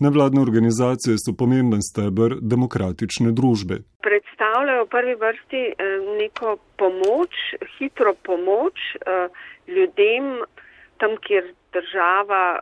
Nevladne 0.00 0.40
organizacije 0.40 1.18
so 1.18 1.32
pomemben 1.38 1.82
stebr 1.82 2.36
demokratične 2.52 3.32
družbe. 3.38 3.80
Predstavljajo 4.06 4.84
v 4.84 4.90
prvi 4.94 5.14
vrsti 5.22 5.62
eh, 5.66 5.94
neko 6.20 6.56
pomoč, 6.78 7.34
hitro 7.78 8.14
pomoč 8.28 8.78
eh, 8.94 9.26
ljudem 9.66 10.28
tam, 11.02 11.16
kjer 11.26 11.50
država 11.74 12.60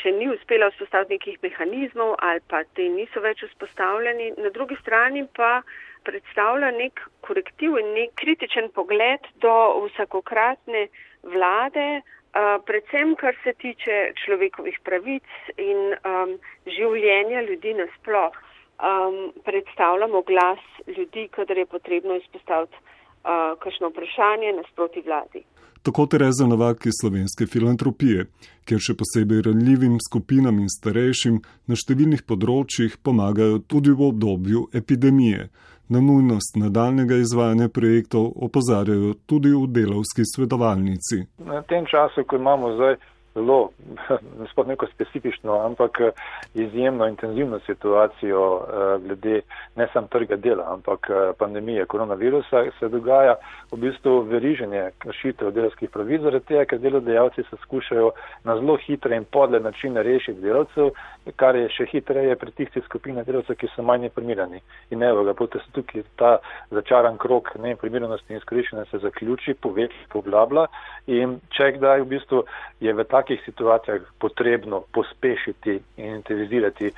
še 0.00 0.12
ni 0.18 0.28
uspela 0.30 0.68
vzpostaviti 0.70 1.16
nekih 1.16 1.38
mehanizmov 1.42 2.12
ali 2.18 2.44
pa 2.52 2.62
te 2.76 2.88
niso 2.92 3.24
več 3.24 3.40
vzpostavljeni. 3.48 4.34
Na 4.44 4.52
drugi 4.54 4.76
strani 4.82 5.24
pa 5.36 5.62
predstavlja 6.04 6.70
nek 6.76 7.00
korektiv 7.24 7.80
in 7.80 7.92
nek 7.96 8.12
kritičen 8.20 8.68
pogled 8.76 9.24
do 9.40 9.54
vsakokratne 9.88 10.86
vlade, 11.24 11.88
uh, 12.34 12.62
predvsem 12.66 13.14
kar 13.20 13.34
se 13.44 13.52
tiče 13.52 13.98
človekovih 14.24 14.80
pravic 14.84 15.26
in 15.56 15.94
um, 15.94 16.36
življenja 16.66 17.42
ljudi 17.48 17.74
nasploh. 17.74 18.36
Um, 18.80 19.32
predstavljamo 19.44 20.22
glas 20.22 20.62
ljudi, 20.86 21.28
kadar 21.28 21.58
je 21.58 21.66
potrebno 21.66 22.16
izpostaviti 22.16 22.76
uh, 22.80 23.58
kakšno 23.60 23.92
vprašanje 23.92 24.52
nasproti 24.56 25.02
vladi 25.04 25.44
tako 25.82 26.06
Tereza 26.06 26.46
Novak 26.46 26.86
iz 26.86 26.92
slovenske 27.00 27.46
filantropije, 27.46 28.26
kjer 28.68 28.80
še 28.84 28.94
posebej 29.00 29.46
ranljivim 29.48 29.96
skupinam 30.04 30.58
in 30.60 30.68
starejšim 30.68 31.40
na 31.70 31.78
številnih 31.78 32.26
področjih 32.28 32.98
pomagajo 33.02 33.62
tudi 33.64 33.94
v 33.96 34.10
obdobju 34.12 34.66
epidemije. 34.76 35.48
Na 35.92 36.00
nujnost 36.00 36.56
nadaljnega 36.56 37.16
izvajanja 37.18 37.68
projektov 37.68 38.30
opozarjajo 38.46 39.14
tudi 39.26 39.50
v 39.50 39.66
delovski 39.74 40.22
svetovalnici. 40.34 41.16
Na 41.38 41.62
tem 41.62 41.86
času, 41.90 42.24
ko 42.28 42.36
imamo 42.36 42.74
zdaj 42.76 42.94
zelo, 43.34 43.70
sploh 44.50 44.66
neko 44.66 44.86
specifično, 44.86 45.60
ampak 45.66 46.00
eh, 46.00 46.10
izjemno 46.54 47.06
intenzivno 47.06 47.60
situacijo 47.66 48.54
uh, 48.54 49.02
glede 49.04 49.40
ne 49.76 49.86
sam 49.92 50.08
trga 50.08 50.36
dela, 50.36 50.64
ampak 50.72 51.10
uh, 51.10 51.16
pandemije 51.38 51.84
koronavirusa, 51.84 52.64
se 52.78 52.88
dogaja 52.88 53.34
v 53.72 53.76
bistvu 53.76 54.20
veriženje 54.20 54.90
kršitev 54.98 55.50
delovskih 55.50 55.90
pravic, 55.90 56.20
zaradi 56.20 56.44
tega, 56.46 56.64
ker 56.64 56.78
delodajalci 56.78 57.42
se 57.50 57.56
skušajo 57.62 58.10
na 58.44 58.56
zelo 58.56 58.76
hitre 58.76 59.16
in 59.16 59.24
podle 59.24 59.60
načine 59.60 60.02
rešiti 60.02 60.40
delavcev, 60.40 60.90
kar 61.36 61.56
je 61.56 61.68
še 61.68 61.86
hitreje 61.92 62.36
pri 62.36 62.52
tistih 62.56 62.84
skupinah 62.84 63.26
delavcev, 63.26 63.56
ki 63.56 63.70
so 63.74 63.84
manj 63.86 64.08
informirani. 64.08 64.60
In 64.90 65.02
evo 65.02 65.24
ga, 65.24 65.34
potem 65.34 65.60
se 65.60 65.72
tukaj 65.76 66.02
ta 66.16 66.38
začaran 66.70 67.18
krok 67.18 67.52
neinformiranosti 67.62 68.34
in 68.34 68.40
izkoriščenja 68.40 68.84
se 68.90 68.98
zaključi, 69.04 69.54
poveči, 69.54 70.06
poblabla 70.12 70.66
in 71.06 71.38
če 71.56 71.74
kdaj 71.76 72.04
v 72.04 72.08
bistvu 72.14 72.42
je 72.80 72.92
v 72.96 73.04
takih 73.30 73.44
situacijah 73.44 74.00
potrebno 74.18 74.82
pospešiti 74.92 75.80
in 75.96 76.14
intenzivizirati 76.14 76.86
eh, 76.86 76.92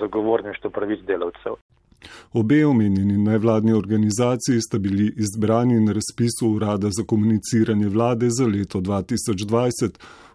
zagovorništvo 0.00 0.70
pravic 0.70 1.00
delavcev. 1.06 1.52
Obe 2.32 2.66
omenjeni 2.66 3.18
najvladni 3.18 3.72
organizaciji 3.72 4.60
sta 4.60 4.78
bili 4.78 5.14
izbrani 5.16 5.80
na 5.80 5.92
razpisu 5.92 6.48
Urada 6.54 6.88
za 6.90 7.04
komuniciranje 7.06 7.88
vlade 7.88 8.26
za 8.30 8.46
leto 8.46 8.78
2020. 8.80 9.90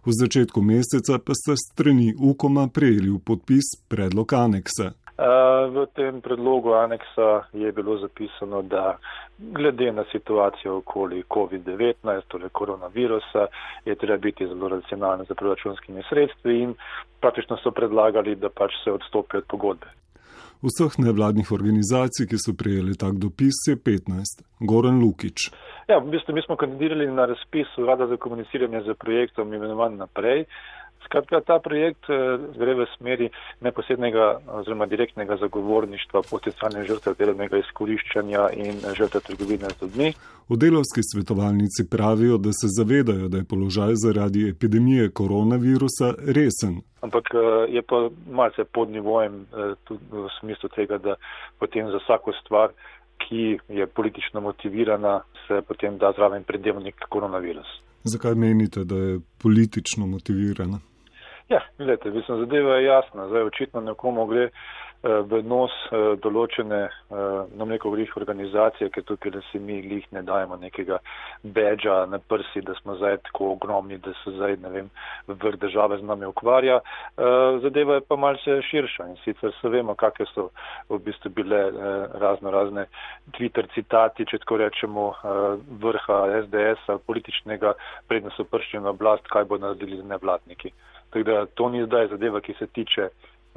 V 0.06 0.10
začetku 0.20 0.62
meseca 0.62 1.18
pa 1.26 1.32
sta 1.34 1.54
strani 1.56 2.14
UKOMA 2.18 2.68
prejeli 2.68 3.10
v 3.10 3.18
podpis 3.18 3.66
predlog 3.88 4.32
aneksa. 4.32 4.92
V 5.18 5.86
tem 5.98 6.20
predlogu 6.20 6.72
aneksa 6.78 7.42
je 7.52 7.72
bilo 7.72 7.98
zapisano, 7.98 8.62
da 8.62 8.98
glede 9.38 9.92
na 9.92 10.04
situacijo 10.12 10.76
okoli 10.76 11.24
COVID-19, 11.34 12.22
torej 12.28 12.48
koronavirusa, 12.48 13.46
je 13.84 13.94
treba 13.94 14.16
biti 14.16 14.46
zelo 14.46 14.68
racionalni 14.68 15.24
za 15.28 15.34
proračunskimi 15.34 16.02
sredstvi 16.08 16.62
in 16.62 16.74
praktično 17.20 17.56
so 17.62 17.70
predlagali, 17.70 18.36
da 18.36 18.48
pač 18.48 18.72
se 18.84 18.92
odstopi 18.92 19.36
od 19.36 19.44
pogodbe. 19.44 19.86
Vseh 20.62 20.98
nevladnih 20.98 21.52
organizacij, 21.52 22.26
ki 22.26 22.38
so 22.38 22.54
prejeli 22.58 22.94
tak 22.98 23.18
dopis, 23.22 23.58
je 23.70 23.76
15. 23.76 24.42
Goran 24.60 24.98
Lukič. 25.02 25.50
Ja, 25.88 25.98
v 25.98 26.10
bistvu 26.10 26.34
mi 26.34 26.42
smo 26.42 26.56
kandidirali 26.56 27.06
na 27.06 27.26
razpis 27.26 27.78
Urada 27.78 28.06
za 28.06 28.16
komuniciranje 28.16 28.80
z 28.86 28.94
projektom 28.94 29.54
imenovan 29.54 29.96
naprej. 29.96 30.44
Skratka, 31.04 31.40
ta 31.40 31.58
projekt 31.58 32.10
eh, 32.10 32.16
gre 32.58 32.74
v 32.74 32.86
smeri 32.96 33.30
neposrednega 33.64 34.40
oziroma 34.60 34.86
direktnega 34.86 35.36
zagovorništva 35.40 36.22
potencijalnih 36.30 36.84
žrtev 36.90 37.14
delovnega 37.18 37.60
izkoriščanja 37.62 38.48
in 38.56 38.82
žrtev 38.98 39.24
trgovine 39.30 39.70
z 39.70 39.82
ljudmi. 39.82 40.12
V 40.48 40.56
delovski 40.56 41.04
svetovalnici 41.12 41.88
pravijo, 41.90 42.38
da 42.38 42.52
se 42.52 42.68
zavedajo, 42.78 43.28
da 43.28 43.40
je 43.40 43.48
položaj 43.48 43.94
zaradi 44.04 44.48
epidemije 44.50 45.10
koronavirusa 45.10 46.12
resen. 46.34 46.80
Ampak 47.00 47.32
eh, 47.34 47.72
je 47.76 47.82
pa 47.82 48.08
malce 48.30 48.64
pod 48.64 48.90
nivojem 48.90 49.42
eh, 49.42 49.74
tudi 49.84 50.04
v 50.10 50.28
smislu 50.40 50.68
tega, 50.76 50.98
da 50.98 51.14
potem 51.58 51.90
za 51.90 52.02
vsako 52.04 52.32
stvar, 52.44 52.72
ki 53.18 53.58
je 53.68 53.86
politično 53.86 54.40
motivirana, 54.40 55.20
se 55.46 55.62
potem 55.68 55.98
da 55.98 56.12
zraven 56.16 56.44
predevnik 56.44 56.94
koronavirus. 57.08 57.87
Zakaj 58.04 58.34
menite, 58.34 58.84
da 58.84 58.96
je 58.96 59.20
politično 59.42 60.06
motivirana? 60.06 60.78
Ja, 61.48 61.60
gledajte, 61.78 62.10
mislim, 62.10 62.38
zadeva 62.38 62.76
je 62.76 62.84
jasna. 62.84 63.28
Zdaj 63.28 63.42
očitno 63.42 63.80
nekomu 63.80 64.26
gre 64.26 64.44
eh, 64.44 64.50
v 65.02 65.42
nos 65.46 65.70
eh, 65.94 66.16
določene, 66.18 66.80
eh, 66.90 67.42
no 67.54 67.66
neko 67.70 67.92
grih 67.94 68.10
organizacije, 68.18 68.88
ker 68.90 69.04
tukaj, 69.06 69.30
da 69.36 69.42
si 69.50 69.60
mi 69.62 69.78
lih 69.82 70.06
ne 70.10 70.24
dajemo 70.26 70.56
nekega 70.58 70.98
bedža 71.44 72.00
na 72.10 72.18
prsi, 72.18 72.64
da 72.66 72.74
smo 72.80 72.96
zdaj 72.98 73.20
tako 73.28 73.52
ogromni, 73.54 74.00
da 74.02 74.10
se 74.24 74.34
zdaj, 74.34 74.56
ne 74.64 74.72
vem, 74.74 74.90
vrh 75.28 75.60
države 75.62 76.00
z 76.00 76.08
nami 76.08 76.26
ukvarja. 76.26 76.80
Zadeva 77.62 77.98
je 77.98 78.04
pa 78.08 78.16
malce 78.16 78.58
širša 78.66 79.06
in 79.12 79.16
sicer 79.22 79.54
se 79.60 79.70
vemo, 79.70 79.94
kakve 79.94 80.26
so 80.32 80.48
v 80.88 80.98
bistvu 81.06 81.30
bile 81.30 81.62
razno 82.18 82.50
razne 82.50 82.86
Twitter 83.38 83.70
citati, 83.74 84.26
če 84.26 84.42
tako 84.42 84.58
rečemo, 84.64 85.08
vrha 85.82 86.20
SDS-a 86.42 86.98
političnega, 87.06 87.74
predno 88.08 88.34
so 88.36 88.44
pršli 88.44 88.82
na 88.82 88.90
oblast, 88.96 89.26
kaj 89.30 89.46
bo 89.46 89.58
naredili 89.62 90.02
nevladniki. 90.02 90.72
Tako 91.10 91.24
da 91.24 91.46
to 91.46 91.68
ni 91.68 91.84
zdaj 91.86 92.10
zadeva, 92.14 92.40
ki 92.40 92.54
se 92.58 92.66
tiče 92.66 93.08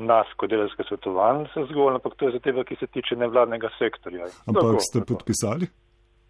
nas, 0.08 0.28
kot 0.38 0.50
delovske 0.50 0.84
svetovalnice 0.88 1.66
zgolj, 1.72 1.98
ampak 2.00 2.16
to 2.18 2.30
je 2.30 2.38
zadeva, 2.40 2.64
ki 2.64 2.78
se 2.80 2.88
tiče 2.88 3.16
nevladnega 3.16 3.70
sektorja. 3.78 4.30
Ampak 4.48 4.64
tako, 4.64 4.80
ste 4.80 5.00
tako. 5.00 5.14
podpisali? 5.14 5.70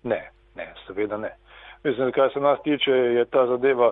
Ne, 0.04 0.22
ne, 0.56 0.74
seveda 0.88 1.18
ne. 1.18 1.36
Mislim, 1.84 2.12
kar 2.12 2.30
se 2.34 2.40
nas 2.40 2.60
tiče, 2.64 2.92
je 2.92 3.26
ta 3.26 3.48
zadeva, 3.48 3.92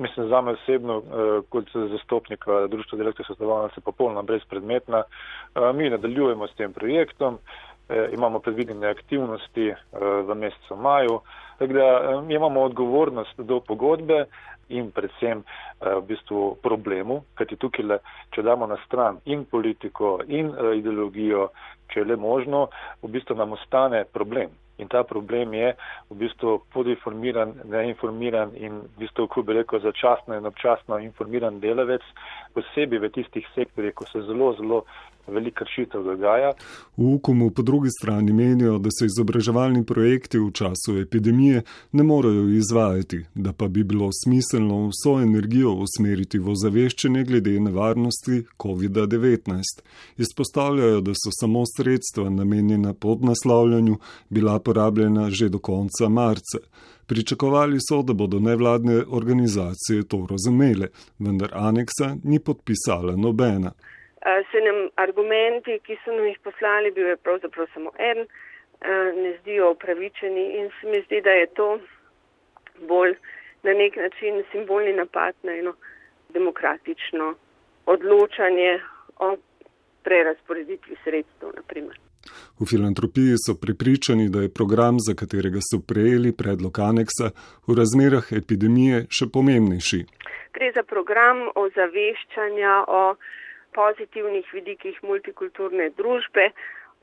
mislim, 0.00 0.28
za 0.28 0.40
me 0.40 0.52
osebno, 0.52 0.98
eh, 0.98 1.40
kot 1.48 1.64
zastopnika 1.90 2.66
Društva 2.66 2.98
delovske 2.98 3.22
svetovalnice, 3.26 3.80
popolnoma 3.80 4.22
brezpredmetna. 4.22 5.02
Eh, 5.02 5.72
mi 5.74 5.90
nadaljujemo 5.90 6.46
s 6.48 6.54
tem 6.54 6.72
projektom, 6.72 7.34
eh, 7.34 7.67
imamo 7.88 8.38
predvidene 8.38 8.88
aktivnosti 8.88 9.72
v 10.28 10.34
mesecu 10.34 10.76
maju, 10.76 11.20
tako 11.58 11.72
da 11.72 11.86
imamo 12.28 12.62
odgovornost 12.62 13.40
do 13.40 13.60
pogodbe, 13.60 14.26
in 14.68 14.90
predvsem 14.92 15.42
eh, 15.42 15.94
v 15.96 16.04
bistvu 16.08 16.58
problemu, 16.62 17.22
kajti 17.38 17.58
tukaj, 17.60 17.84
le, 17.84 17.98
če 18.34 18.44
damo 18.44 18.68
na 18.68 18.78
stran 18.86 19.20
in 19.26 19.44
politiko 19.48 20.18
in 20.26 20.52
eh, 20.52 20.72
ideologijo, 20.80 21.48
če 21.92 22.02
je 22.02 22.08
le 22.10 22.16
možno, 22.20 22.68
v 23.02 23.12
bistvu 23.16 23.36
nam 23.38 23.56
ostane 23.56 24.04
problem. 24.12 24.52
In 24.78 24.86
ta 24.86 25.02
problem 25.02 25.54
je 25.58 25.72
v 26.10 26.16
bistvu 26.20 26.60
podinformiran, 26.70 27.56
neinformiran 27.66 28.52
in 28.54 28.84
v 28.84 29.02
bistvu, 29.02 29.26
ko 29.26 29.42
bi 29.42 29.56
rekel, 29.56 29.82
začasno 29.82 30.36
in 30.38 30.46
občasno 30.46 31.00
informiran 31.02 31.58
delavec, 31.58 32.04
posebej 32.54 33.02
v 33.02 33.10
tistih 33.16 33.48
sektorjih, 33.56 33.96
ko 33.98 34.06
se 34.12 34.22
zelo, 34.28 34.52
zelo 34.60 34.84
veliko 35.28 35.64
kršitev 35.64 36.02
dogaja. 36.02 36.52
V 36.96 37.14
UKOM-u 37.14 37.50
po 37.50 37.62
drugi 37.62 37.90
strani 38.00 38.32
menijo, 38.32 38.78
da 38.78 38.90
se 38.90 39.06
izobraževalni 39.06 39.84
projekti 39.86 40.38
v 40.38 40.50
času 40.52 40.98
epidemije 41.00 41.62
ne 41.92 42.02
morejo 42.02 42.48
izvajati, 42.48 43.24
da 43.34 43.52
pa 43.52 43.68
bi 43.68 43.84
bilo 43.84 44.10
smiselno 44.24 44.88
vso 44.88 45.20
energijo 45.20 45.72
usmeriti 45.72 46.38
v 46.38 46.50
ozaveščanje 46.50 47.24
glede 47.24 47.60
nevarnosti 47.60 48.42
COVID-19. 48.58 49.62
Izpostavljajo, 50.16 51.00
da 51.00 51.12
so 51.14 51.30
samo 51.40 51.64
sredstva 51.76 52.30
namenjena 52.30 52.94
podnaslavljanju 52.94 53.98
bila 54.28 54.58
porabljena 54.58 55.30
že 55.30 55.48
do 55.48 55.58
konca 55.58 56.08
marca. 56.08 56.58
Pričakovali 57.06 57.78
so, 57.80 58.02
da 58.02 58.12
bodo 58.12 58.38
nevladne 58.40 59.02
organizacije 59.08 60.02
to 60.02 60.26
razumele, 60.30 60.88
vendar 61.18 61.50
aneksa 61.54 62.16
ni 62.24 62.38
podpisala 62.38 63.16
nobena 63.16 63.72
se 64.50 64.60
nam 64.60 64.88
argumenti, 64.96 65.78
ki 65.86 65.98
so 66.04 66.12
nam 66.12 66.26
jih 66.26 66.38
poslali, 66.42 66.90
bil 66.90 67.06
je 67.06 67.16
pravzaprav 67.16 67.66
samo 67.74 67.90
en, 67.98 68.26
ne 69.22 69.36
zdijo 69.40 69.70
upravičeni 69.72 70.44
in 70.58 70.70
se 70.80 70.86
mi 70.90 71.02
zdi, 71.06 71.20
da 71.20 71.30
je 71.30 71.46
to 71.54 71.78
bolj 72.88 73.14
na 73.62 73.72
nek 73.72 73.96
način 73.96 74.42
simbolni 74.52 74.92
napad 74.92 75.34
na 75.42 75.52
eno 75.52 75.74
demokratično 76.28 77.34
odločanje 77.86 78.80
o 79.18 79.36
prerasporeditvi 80.02 80.96
sredstev, 81.04 81.50
naprimer. 81.56 81.98
V 82.60 82.66
filantropiji 82.70 83.34
so 83.46 83.54
pripričani, 83.54 84.28
da 84.28 84.40
je 84.40 84.54
program, 84.54 84.96
za 85.06 85.14
katerega 85.14 85.60
so 85.62 85.80
prejeli 85.88 86.32
predlog 86.32 86.78
aneksa, 86.78 87.30
v 87.66 87.76
razmerah 87.80 88.26
epidemije 88.40 89.06
še 89.16 89.30
pomembnejši. 89.32 90.00
Gre 90.54 90.72
za 90.74 90.82
program 90.82 91.46
ozaveščanja 91.54 92.74
o 92.88 93.02
pozitivnih 93.78 94.46
vidikih 94.58 94.96
multikulturne 95.02 95.90
družbe, 96.00 96.50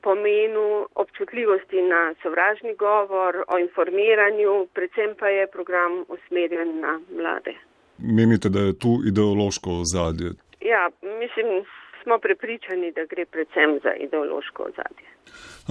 pomenu 0.06 0.66
občutljivosti 1.02 1.80
na 1.92 2.02
sovražni 2.22 2.74
govor, 2.86 3.32
o 3.52 3.58
informiranju, 3.66 4.52
predvsem 4.76 5.16
pa 5.20 5.28
je 5.28 5.46
program 5.56 5.92
usmerjen 6.14 6.70
na 6.84 6.92
mlade. 7.18 7.54
Menite, 7.98 8.48
da 8.48 8.60
je 8.68 8.78
tu 8.82 8.92
ideološko 9.10 9.70
ozadje? 9.82 10.30
Ja, 10.72 10.82
mislim, 11.22 11.64
smo 12.02 12.18
prepričani, 12.18 12.92
da 12.96 13.02
gre 13.12 13.24
predvsem 13.34 13.70
za 13.84 13.92
ideološko 14.06 14.62
ozadje. 14.70 15.08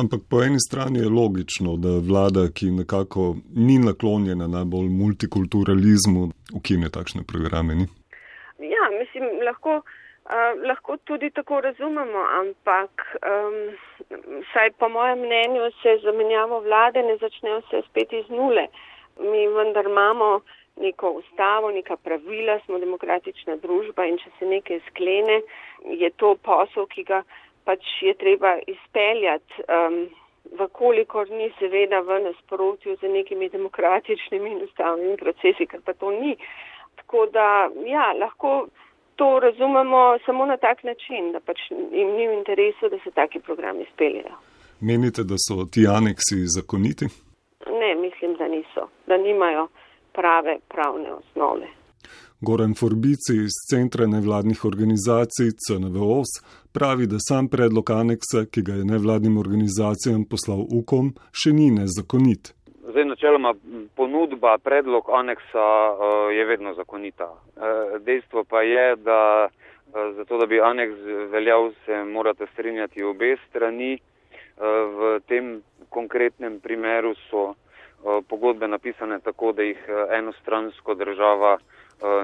Ampak 0.02 0.20
po 0.30 0.42
eni 0.44 0.60
strani 0.68 1.00
je 1.00 1.10
logično, 1.20 1.78
da 1.86 1.92
vlada, 2.10 2.44
ki 2.58 2.66
nekako 2.82 3.36
ni 3.68 3.78
naklonjena 3.80 4.48
najbolj 4.48 4.90
multikulturalizmu, 5.02 6.22
ukine 6.60 6.90
takšne 6.98 7.22
programe. 7.32 7.76
Ni? 7.80 7.86
Ja, 8.76 8.84
mislim, 9.00 9.24
lahko, 9.48 9.82
uh, 10.26 10.68
lahko 10.68 10.98
tudi 10.98 11.30
tako 11.30 11.62
razumemo, 11.62 12.26
ampak 12.42 13.18
um, 13.22 13.58
saj 14.54 14.72
po 14.80 14.90
mojem 14.90 15.20
mnenju 15.20 15.72
se 15.82 15.98
zamenjavo 16.04 16.60
vlade 16.60 17.04
ne 17.04 17.18
začne 17.18 17.60
vse 17.60 17.82
spet 17.90 18.14
iz 18.14 18.30
nule. 18.30 18.68
Mi 19.20 19.48
vendar 19.48 19.86
imamo 19.86 20.42
neko 20.76 21.10
ustavo, 21.10 21.72
neka 21.72 21.96
pravila, 21.98 22.60
smo 22.66 22.80
demokratična 22.80 23.56
družba 23.56 24.06
in 24.06 24.18
če 24.18 24.30
se 24.40 24.46
nekaj 24.46 24.82
sklene, 24.90 25.42
je 25.86 26.10
to 26.20 26.36
posel, 26.44 26.88
ki 26.92 27.04
ga 27.04 27.24
pač 27.66 27.86
je 28.02 28.14
treba 28.14 28.58
izpeljati, 28.68 29.64
um, 29.70 30.06
vkolikor 30.60 31.30
ni 31.30 31.50
seveda 31.60 32.02
v 32.06 32.20
nasprotju 32.28 32.96
z 33.02 33.10
nekimi 33.10 33.50
demokratičnimi 33.50 34.52
in 34.52 34.64
ustavnimi 34.68 35.18
procesi, 35.18 35.66
ker 35.66 35.82
pa 35.86 35.94
to 35.94 36.12
ni. 36.12 36.36
Tako 37.02 37.26
da, 37.34 37.70
ja, 37.86 38.12
lahko 38.14 38.68
to 39.16 39.40
razumemo 39.40 40.18
samo 40.26 40.46
na 40.46 40.58
tak 40.58 40.84
način, 40.84 41.32
da 41.32 41.40
pač 41.40 41.60
jim 41.72 42.10
ni 42.18 42.28
v 42.28 42.34
interesu, 42.34 42.90
da 42.90 42.98
se 43.04 43.12
taki 43.12 43.40
programi 43.40 43.82
izpeljajo. 43.84 44.36
Menite, 44.82 45.24
da 45.24 45.36
so 45.48 45.66
ti 45.72 45.88
aneksi 45.88 46.38
zakoniti? 46.56 47.06
Ne, 47.82 47.96
mislim, 47.96 48.36
da 48.40 48.48
niso, 48.48 48.84
da 49.08 49.18
nimajo 49.18 49.68
prave 50.14 50.58
pravne 50.68 51.12
osnove. 51.14 51.68
Goran 52.42 52.74
Forbici 52.80 53.34
iz 53.46 53.56
Centra 53.70 54.08
nevladnih 54.08 54.66
organizacij 54.66 55.50
CNVOS 55.64 56.32
pravi, 56.72 57.08
da 57.08 57.18
sam 57.20 57.48
predlog 57.48 57.90
aneksa, 57.90 58.46
ki 58.52 58.62
ga 58.62 58.74
je 58.74 58.86
nevladnim 58.86 59.38
organizacijam 59.38 60.26
poslal 60.26 60.66
UKOM, 60.80 61.14
še 61.32 61.54
ni 61.54 61.72
nezakonit. 61.72 62.54
Načeloma, 63.16 63.54
ponudba, 63.96 64.58
predlog 64.58 65.10
aneksa 65.10 65.68
je 66.36 66.46
vedno 66.46 66.74
zakonita. 66.74 67.30
E, 67.32 68.00
dejstvo 68.00 68.44
pa 68.44 68.62
je, 68.62 68.96
da 68.96 69.48
zato, 70.16 70.38
da 70.38 70.46
bi 70.46 70.60
aneks 70.62 71.00
veljal, 71.32 71.72
se 71.86 72.04
morate 72.04 72.46
strinjati 72.54 73.04
obe 73.04 73.38
strani. 73.50 74.00
V 74.98 75.20
tem 75.28 75.62
konkretnem 75.90 76.60
primeru 76.60 77.16
so 77.30 77.54
Eh, 78.06 78.22
pogodbe 78.30 78.68
napisane 78.68 79.20
tako, 79.20 79.52
da 79.52 79.64
jih 79.64 79.86
eh, 79.88 80.18
enostransko 80.18 80.94
država 80.94 81.58
eh, 81.58 81.75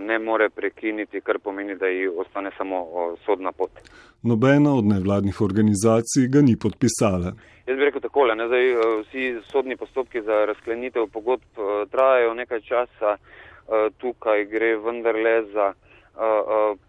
ne 0.01 0.19
more 0.19 0.49
prekiniti, 0.49 1.21
kar 1.21 1.39
pomeni, 1.39 1.75
da 1.75 1.87
ji 1.87 2.07
ostane 2.07 2.51
samo 2.57 2.85
sodna 3.25 3.51
pot. 3.51 3.71
Nobena 4.23 4.73
od 4.75 4.85
nevladnih 4.85 5.41
organizacij 5.41 6.27
ga 6.29 6.41
ni 6.41 6.55
podpisala. 6.59 7.33
Jaz 7.67 7.77
bi 7.77 7.85
rekel 7.85 8.01
takole, 8.01 8.35
ne, 8.35 8.47
zdaj, 8.47 8.73
vsi 9.01 9.23
sodni 9.51 9.77
postopki 9.77 10.21
za 10.21 10.45
razklenitev 10.45 11.07
pogodb 11.13 11.61
trajajo 11.91 12.33
nekaj 12.33 12.61
časa, 12.61 13.15
tukaj 13.97 14.45
gre 14.45 14.75
vendarle 14.77 15.35
za 15.53 15.73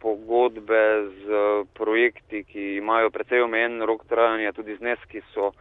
pogodbe 0.00 0.84
z 1.25 1.44
projekti, 1.75 2.44
ki 2.44 2.76
imajo 2.76 3.11
precej 3.11 3.44
omejen 3.46 3.82
rok 3.87 4.05
trajanja, 4.08 4.52
tudi 4.52 4.76
zneski 4.76 5.23
so 5.34 5.52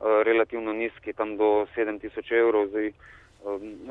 Eh, 0.00 0.22
relativno 0.24 0.72
nizki, 0.72 1.12
tam 1.12 1.36
do 1.36 1.66
7000 1.76 2.32
evrov. 2.32 2.68
Zdaj, 2.72 2.92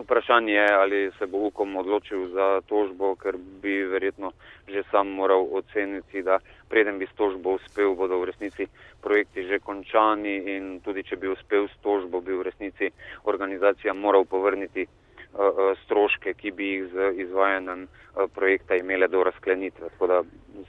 vprašanje 0.02 0.54
je, 0.54 0.74
ali 0.74 1.12
se 1.20 1.26
bo 1.26 1.38
Ukom 1.38 1.76
odločil 1.76 2.28
za 2.30 2.62
tožbo, 2.68 3.16
ker 3.16 3.38
bi 3.62 3.84
verjetno 3.84 4.32
že 4.68 4.84
sam 4.92 5.08
moral 5.08 5.48
oceniti, 5.52 6.22
da 6.22 6.40
preden 6.70 7.00
bi 7.00 7.06
s 7.06 7.16
tožbo 7.18 7.58
uspel, 7.58 7.96
bodo 7.96 8.20
v 8.20 8.26
resnici 8.30 8.68
projekti 9.02 9.48
že 9.48 9.60
končani 9.60 10.36
in 10.56 10.80
tudi 10.86 11.04
če 11.04 11.16
bi 11.16 11.28
uspel 11.28 11.68
s 11.68 11.78
tožbo, 11.82 12.22
bi 12.22 12.34
v 12.34 12.44
resnici 12.44 12.92
organizacija 13.24 13.94
moral 13.94 14.26
povrniti 14.26 14.86
uh, 14.86 15.40
uh, 15.40 15.74
stroške, 15.86 16.34
ki 16.34 16.52
bi 16.52 16.66
jih 16.74 16.86
z 16.94 17.12
izvajanjem 17.26 17.88
uh, 17.88 18.30
projekta 18.36 18.76
imele 18.76 19.08
do 19.08 19.24
razklenitve. 19.24 19.90
Tako 19.90 20.08
da 20.08 20.22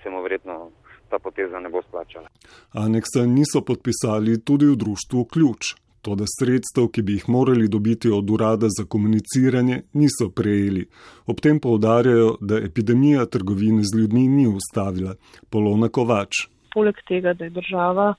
se 0.02 0.10
mu 0.10 0.22
verjetno 0.22 0.70
ta 1.10 1.18
poteza 1.18 1.60
ne 1.60 1.68
bo 1.68 1.82
splačala. 1.82 2.28
Aneksa 2.72 3.26
niso 3.26 3.60
podpisali 3.60 4.40
tudi 4.44 4.66
v 4.66 4.76
društvu 4.76 5.24
Ključ. 5.24 5.89
To, 6.02 6.14
da 6.16 6.24
sredstev, 6.24 6.88
ki 6.94 7.02
bi 7.02 7.18
jih 7.18 7.28
morali 7.28 7.68
dobiti 7.68 8.08
od 8.10 8.30
urada 8.30 8.70
za 8.72 8.86
komuniciranje, 8.88 9.82
niso 9.92 10.30
prejeli. 10.36 10.86
Ob 11.26 11.40
tem 11.44 11.60
povdarjajo, 11.60 12.36
da 12.40 12.56
epidemija 12.56 13.26
trgovine 13.26 13.82
z 13.84 13.98
ljudmi 13.98 14.28
ni 14.28 14.46
ustavila. 14.48 15.14
Polona 15.50 15.88
Kovač. 15.88 16.46
Poleg 16.74 16.96
tega, 17.08 17.34
da 17.34 17.44
je 17.44 17.50
država 17.50 18.14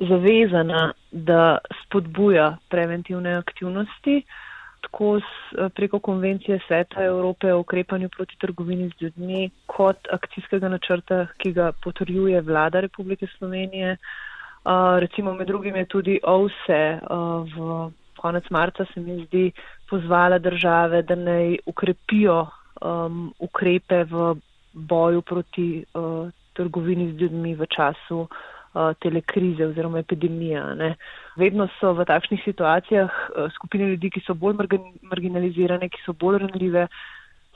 zavezana, 0.00 0.92
da 1.12 1.58
spodbuja 1.82 2.56
preventivne 2.70 3.34
aktivnosti, 3.36 4.22
tako 4.80 5.20
preko 5.74 5.98
konvencije 5.98 6.60
Sveta 6.66 7.04
Evrope 7.04 7.52
o 7.52 7.60
ukrepanju 7.60 8.08
proti 8.16 8.36
trgovini 8.40 8.88
z 8.88 9.02
ljudmi, 9.02 9.50
kot 9.66 10.08
akcijskega 10.12 10.68
načrta, 10.68 11.26
ki 11.38 11.52
ga 11.52 11.72
potrjuje 11.84 12.40
vlada 12.40 12.80
Republike 12.80 13.26
Slovenije. 13.38 13.96
Uh, 14.64 14.98
recimo 14.98 15.34
med 15.34 15.46
drugim 15.46 15.76
je 15.76 15.84
tudi 15.84 16.20
OVSE 16.22 17.00
uh, 17.10 17.46
v 17.46 17.90
konec 18.18 18.50
marca 18.50 18.84
se 18.84 19.00
mi 19.00 19.24
zdi 19.24 19.52
pozvala 19.90 20.38
države, 20.38 21.02
da 21.02 21.14
naj 21.14 21.56
ukrepijo 21.66 22.46
um, 22.80 23.32
ukrepe 23.38 24.04
v 24.04 24.34
boju 24.72 25.22
proti 25.22 25.84
uh, 25.94 26.30
trgovini 26.52 27.12
z 27.12 27.20
ljudmi 27.20 27.54
v 27.54 27.66
času 27.66 28.18
uh, 28.18 28.28
telekrize 29.02 29.66
oziroma 29.66 29.98
epidemija. 29.98 30.74
Ne. 30.74 30.94
Vedno 31.36 31.68
so 31.80 31.92
v 31.92 32.04
takšnih 32.04 32.42
situacijah 32.44 33.10
skupine 33.54 33.88
ljudi, 33.88 34.10
ki 34.10 34.24
so 34.26 34.34
bolj 34.34 34.58
marginalizirane, 35.02 35.88
ki 35.88 36.02
so 36.04 36.12
bolj 36.12 36.42
ranljive, 36.42 36.88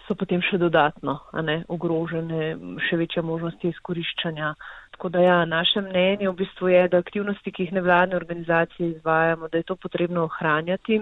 so 0.06 0.14
potem 0.18 0.42
še 0.42 0.58
dodatno 0.58 1.18
ne, 1.46 1.62
ogrožene, 1.68 2.54
še 2.88 2.98
večja 3.00 3.22
možnost 3.22 3.64
izkoriščanja. 3.64 4.54
Tako 5.02 5.08
da 5.08 5.20
ja, 5.20 5.44
naše 5.44 5.80
mnenje 5.80 6.28
v 6.28 6.32
bistvu 6.32 6.68
je, 6.68 6.88
da 6.88 6.98
aktivnosti, 7.02 7.52
ki 7.52 7.64
jih 7.64 7.72
nevladne 7.74 8.14
organizacije 8.16 8.88
izvajamo, 8.88 9.48
da 9.48 9.58
je 9.58 9.66
to 9.66 9.74
potrebno 9.76 10.22
ohranjati, 10.28 11.00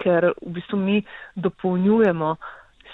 ker 0.00 0.30
v 0.32 0.52
bistvu 0.56 0.78
mi 0.80 1.02
dopolnjujemo 1.34 2.36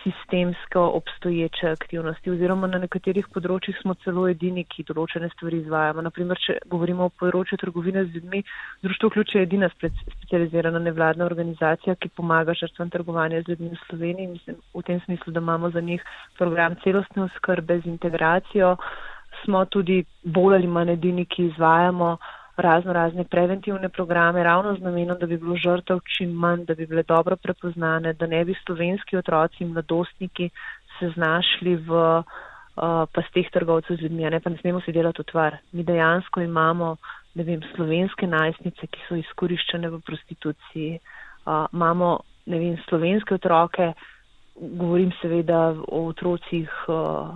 sistemsko 0.02 0.80
obstoječe 0.94 1.68
aktivnosti 1.70 2.30
oziroma 2.30 2.66
na 2.66 2.80
nekaterih 2.82 3.28
področjih 3.34 3.78
smo 3.82 3.94
celo 4.02 4.24
edini, 4.30 4.64
ki 4.64 4.88
določene 4.88 5.28
stvari 5.36 5.60
izvajamo. 5.62 6.02
Naprimer, 6.02 6.40
če 6.46 6.56
govorimo 6.66 7.06
o 7.06 7.14
področju 7.22 7.58
trgovine 7.62 8.02
z 8.08 8.18
ljudmi, 8.18 8.42
Društvo 8.82 9.10
Ključ 9.14 9.36
je 9.36 9.44
edina 9.46 9.68
specializirana 9.76 10.82
nevladna 10.82 11.28
organizacija, 11.30 11.94
ki 11.94 12.10
pomaga 12.18 12.58
žrtvam 12.58 12.90
trgovanja 12.90 13.44
z 13.44 13.54
ljudmi 13.54 13.70
v 13.76 13.80
Sloveniji. 13.84 14.32
Mislim, 14.34 14.58
v 14.74 14.82
tem 14.90 14.98
smislu, 15.06 15.32
da 15.32 15.44
imamo 15.46 15.70
za 15.70 15.80
njih 15.80 16.02
program 16.38 16.74
celostne 16.82 17.28
oskrbe 17.30 17.78
z 17.84 17.94
integracijo. 17.94 18.74
Smo 19.44 19.64
tudi 19.64 20.04
bolj 20.22 20.54
ali 20.54 20.66
manj 20.66 20.92
edini, 20.96 21.24
ki 21.26 21.46
izvajamo 21.52 22.16
razno 22.58 22.92
razne 22.92 23.24
preventivne 23.24 23.88
programe, 23.88 24.42
ravno 24.42 24.74
z 24.74 24.80
namenom, 24.80 25.18
da 25.18 25.26
bi 25.26 25.36
bilo 25.36 25.56
žrtev 25.56 26.00
čim 26.16 26.30
manj, 26.32 26.64
da 26.64 26.74
bi 26.74 26.86
bile 26.86 27.02
dobro 27.02 27.36
prepoznane, 27.36 28.12
da 28.12 28.26
ne 28.26 28.44
bi 28.44 28.54
slovenski 28.66 29.16
otroci 29.16 29.64
in 29.64 29.72
mladostniki 29.72 30.50
se 30.98 31.10
znašli 31.14 31.76
v 31.76 31.92
uh, 32.18 32.24
pasteh 33.14 33.50
trgovcev 33.52 33.96
z 33.96 34.00
ljudmi, 34.00 34.30
ne 34.30 34.40
pa 34.40 34.50
ne 34.50 34.58
smemo 34.58 34.80
si 34.80 34.92
delati 34.92 35.20
utvar. 35.20 35.56
Mi 35.72 35.84
dejansko 35.84 36.40
imamo, 36.40 36.96
ne 37.34 37.44
vem, 37.44 37.62
slovenske 37.76 38.26
najstnice, 38.26 38.86
ki 38.86 39.06
so 39.08 39.16
izkoriščene 39.16 39.90
v 39.94 40.00
prostituciji, 40.00 40.98
uh, 40.98 41.66
imamo, 41.72 42.18
ne 42.46 42.58
vem, 42.58 42.76
slovenske 42.88 43.34
otroke, 43.34 43.92
govorim 44.58 45.12
seveda 45.22 45.76
o 45.86 46.06
otrocih, 46.08 46.70
uh, 46.88 47.30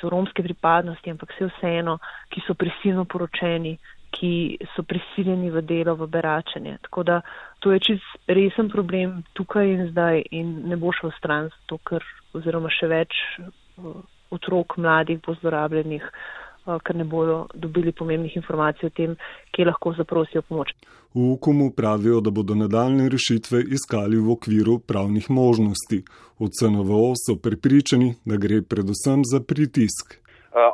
so 0.00 0.10
romske 0.12 0.42
pripadnosti, 0.42 1.10
ampak 1.10 1.32
vse 1.34 1.50
vseeno, 1.52 1.98
ki 2.32 2.42
so 2.46 2.54
prisilno 2.54 3.04
poročeni, 3.04 3.76
ki 4.14 4.58
so 4.74 4.82
prisiljeni 4.88 5.50
v 5.52 5.62
delo, 5.62 5.94
v 5.98 6.08
beračenje. 6.08 6.78
Tako 6.88 7.02
da 7.02 7.20
to 7.60 7.72
je 7.72 7.80
čist 7.80 8.30
resen 8.30 8.70
problem 8.72 9.22
tukaj 9.36 9.68
in 9.68 9.86
zdaj 9.90 10.22
in 10.30 10.54
ne 10.70 10.76
bo 10.76 10.92
šel 10.96 11.12
stran, 11.18 11.50
zato 11.60 11.78
ker 11.84 12.04
oziroma 12.34 12.72
še 12.72 12.88
več 12.88 13.20
uh, 13.38 14.00
otrok 14.32 14.78
mladih 14.80 15.20
bo 15.24 15.36
zlorabljenih, 15.40 16.04
uh, 16.04 16.47
ker 16.84 16.96
ne 16.96 17.04
bodo 17.04 17.46
dobili 17.54 17.92
pomembnih 17.92 18.36
informacij 18.36 18.86
o 18.86 18.90
tem, 18.90 19.16
kje 19.52 19.68
lahko 19.70 19.94
zaprosijo 19.96 20.42
pomoč. 20.42 20.74
V 21.14 21.32
UKOM-u 21.32 21.70
pravijo, 21.76 22.20
da 22.20 22.30
bodo 22.30 22.54
nadaljne 22.54 23.08
rešitve 23.08 23.62
iskali 23.76 24.20
v 24.20 24.32
okviru 24.32 24.78
pravnih 24.78 25.30
možnosti. 25.30 26.02
V 26.38 26.48
CNVO 26.52 27.14
so 27.16 27.36
prepričani, 27.42 28.14
da 28.24 28.36
gre 28.36 28.60
predvsem 28.62 29.24
za 29.24 29.40
pritisk. 29.40 30.18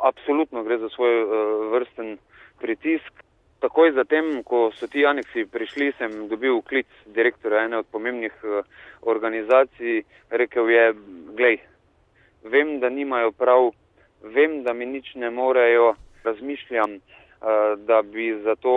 Absolutno 0.03 0.63
gre 0.63 0.77
za 0.77 0.89
svoj 0.95 1.13
vrsten 1.71 2.17
pritisk. 2.59 3.23
Takoj 3.63 3.95
zatem, 3.95 4.43
ko 4.43 4.69
so 4.75 4.87
ti 4.91 5.05
aneksi 5.05 5.47
prišli, 5.51 5.93
sem 5.97 6.27
dobil 6.27 6.61
klic 6.61 6.87
direktorja 7.15 7.65
ene 7.65 7.77
od 7.77 7.87
pomembnih 7.91 8.35
organizacij. 9.01 10.03
Rekel 10.29 10.69
je, 10.69 10.93
glej, 11.37 11.57
vem, 12.43 12.79
da 12.79 12.89
nimajo 12.89 13.31
prav, 13.31 13.71
vem, 14.33 14.63
da 14.63 14.73
mi 14.73 14.85
nič 14.85 15.15
ne 15.15 15.29
morejo, 15.29 15.93
razmišljam, 16.23 16.99
da 17.77 18.01
bi 18.01 18.41
za 18.43 18.55
to 18.55 18.75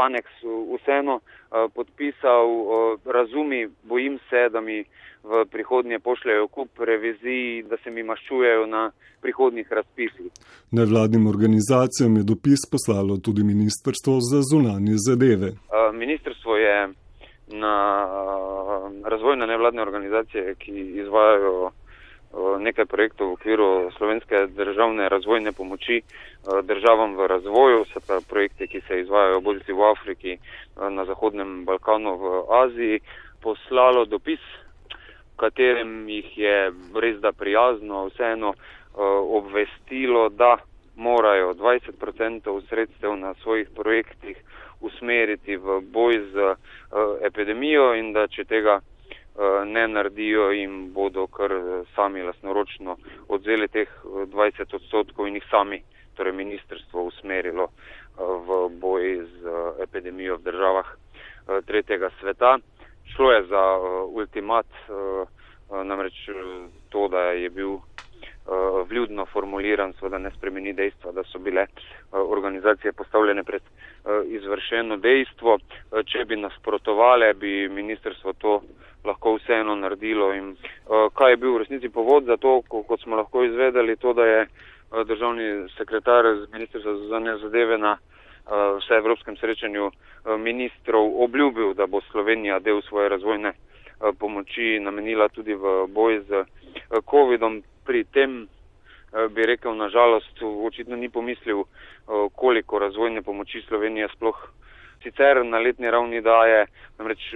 aneks 0.00 0.32
vseeno 0.74 1.20
podpisal, 1.74 2.46
razumi, 3.04 3.68
bojim 3.82 4.18
se, 4.30 4.48
da 4.52 4.60
mi 4.60 4.84
v 5.22 5.44
prihodnje 5.50 5.98
pošljajo 5.98 6.48
kup 6.48 6.68
revizij, 6.78 7.62
da 7.70 7.76
se 7.84 7.90
mi 7.90 8.02
maščujejo 8.02 8.66
na 8.66 8.90
prihodnih 9.20 9.72
razpisih. 9.72 10.32
Nevladnim 10.70 11.26
organizacijam 11.26 12.16
je 12.16 12.22
dopis 12.22 12.62
poslalo 12.70 13.16
tudi 13.16 13.44
Ministrstvo 13.44 14.14
za 14.20 14.40
zunanje 14.50 14.94
zadeve. 15.08 15.52
Ministrstvo 15.92 16.56
je 16.56 16.88
na 17.46 17.74
razvojne 19.04 19.46
nevladne 19.46 19.82
organizacije, 19.82 20.54
ki 20.58 20.72
izvajajo 21.02 21.70
nekaj 22.60 22.86
projektov 22.86 23.28
v 23.28 23.32
okviru 23.32 23.68
slovenske 23.96 24.46
državne 24.54 25.08
razvojne 25.08 25.52
pomoči 25.52 26.02
državam 26.62 27.16
v 27.16 27.26
razvoju, 27.26 27.84
se 27.92 28.00
pa 28.06 28.20
projekte, 28.28 28.66
ki 28.66 28.80
se 28.86 29.00
izvajajo 29.00 29.40
bodisi 29.40 29.72
v 29.72 29.90
Afriki, 29.90 30.38
na 30.90 31.04
Zahodnem 31.04 31.64
Balkanu, 31.64 32.16
v 32.16 32.44
Aziji, 32.62 33.00
poslalo 33.42 34.04
dopis 34.04 34.40
katerem 35.40 36.08
jih 36.08 36.38
je 36.38 36.56
res 37.02 37.20
da 37.24 37.32
prijazno 37.32 38.06
vseeno 38.10 38.54
obvestilo, 39.38 40.28
da 40.28 40.56
morajo 40.96 41.54
20% 41.54 42.60
sredstev 42.68 43.16
na 43.16 43.34
svojih 43.42 43.68
projektih 43.76 44.36
usmeriti 44.80 45.56
v 45.56 45.80
boj 45.80 46.18
z 46.32 46.54
epidemijo 47.24 47.94
in 47.94 48.12
da 48.12 48.26
če 48.28 48.44
tega 48.44 48.80
ne 49.64 49.88
naredijo, 49.88 50.50
jim 50.52 50.92
bodo 50.92 51.26
kar 51.26 51.52
sami 51.94 52.22
lasnoročno 52.22 52.96
odzeli 53.28 53.68
teh 53.68 53.88
20 54.04 54.74
odstotkov 54.74 55.28
in 55.28 55.38
jih 55.38 55.46
sami, 55.50 55.82
torej 56.16 56.32
ministrstvo, 56.36 57.02
usmerilo 57.08 57.70
v 58.18 58.68
boj 58.80 59.24
z 59.24 59.54
epidemijo 59.82 60.36
v 60.36 60.44
državah 60.50 60.88
tretjega 61.66 62.10
sveta. 62.20 62.58
Šlo 63.14 63.32
je 63.32 63.46
za 63.46 63.64
ultimat, 64.06 64.66
namreč 65.70 66.28
to, 66.88 67.08
da 67.08 67.32
je 67.32 67.50
bil 67.50 67.78
vljudno 68.90 69.26
formuliran, 69.26 69.92
seveda 69.92 70.18
ne 70.18 70.30
spremeni 70.30 70.72
dejstva, 70.72 71.12
da 71.12 71.22
so 71.24 71.38
bile 71.38 71.66
uh, 71.66 72.30
organizacije 72.30 72.92
postavljene 72.92 73.44
pred 73.44 73.62
uh, 73.62 74.10
izvršeno 74.26 74.96
dejstvo. 74.96 75.58
Če 76.06 76.24
bi 76.24 76.36
nasprotovali, 76.36 77.34
bi 77.34 77.68
ministrstvo 77.68 78.32
to 78.32 78.60
lahko 79.04 79.36
vseeno 79.36 79.74
naredilo. 79.74 80.32
In, 80.34 80.56
kaj 81.14 81.32
je 81.32 81.36
bil 81.36 81.54
v 81.54 81.62
resnici 81.64 81.88
povod 81.88 82.24
za 82.24 82.36
to, 82.36 82.60
ko, 82.68 82.82
kot 82.82 83.00
smo 83.00 83.16
lahko 83.16 83.44
izvedeli, 83.44 83.96
to, 83.96 84.12
da 84.12 84.26
je 84.26 84.46
državni 85.06 85.68
sekretar 85.76 86.26
z 86.36 86.52
ministrstva 86.52 86.94
za 86.94 87.06
zanje 87.08 87.36
zadeve 87.42 87.78
na 87.78 87.96
vse 88.50 88.94
evropskem 88.94 89.36
srečanju 89.36 89.90
ministrov 90.38 91.22
obljubil, 91.22 91.74
da 91.74 91.86
bo 91.86 92.00
Slovenija 92.00 92.58
del 92.58 92.82
svoje 92.82 93.08
razvojne 93.08 93.52
pomoči 94.18 94.80
namenila 94.80 95.28
tudi 95.28 95.54
v 95.54 95.86
boj 95.88 96.20
z 96.28 96.44
COVID-om. 97.10 97.62
Pri 97.84 98.04
tem 98.04 98.48
bi 99.34 99.46
rekel, 99.46 99.74
nažalost, 99.74 100.42
očitno 100.42 100.96
ni 100.96 101.08
pomislil, 101.08 101.64
koliko 102.34 102.78
razvojne 102.78 103.22
pomoči 103.22 103.62
Slovenija 103.68 104.08
sploh 104.14 104.36
sicer 105.02 105.44
na 105.46 105.58
letni 105.58 105.90
ravni 105.90 106.20
daje. 106.20 106.66
Namreč 106.98 107.32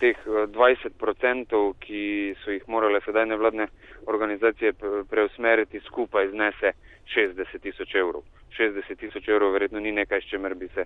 teh 0.00 0.16
20%, 0.26 1.60
ki 1.80 2.02
so 2.42 2.50
jih 2.50 2.64
morale 2.68 3.00
sedaj 3.04 3.26
nevladne 3.26 3.68
organizacije 4.06 4.72
preusmeriti 5.10 5.80
skupaj 5.86 6.28
znese 6.28 6.72
60 7.14 7.62
tisoč 7.62 7.94
evrov. 7.94 8.22
60 8.58 8.96
tisoč 8.98 9.28
evrov 9.28 9.52
verjetno 9.52 9.80
ni 9.80 9.92
nekaj, 9.92 10.20
s 10.20 10.30
čemer 10.30 10.54
bi 10.54 10.68
se 10.74 10.84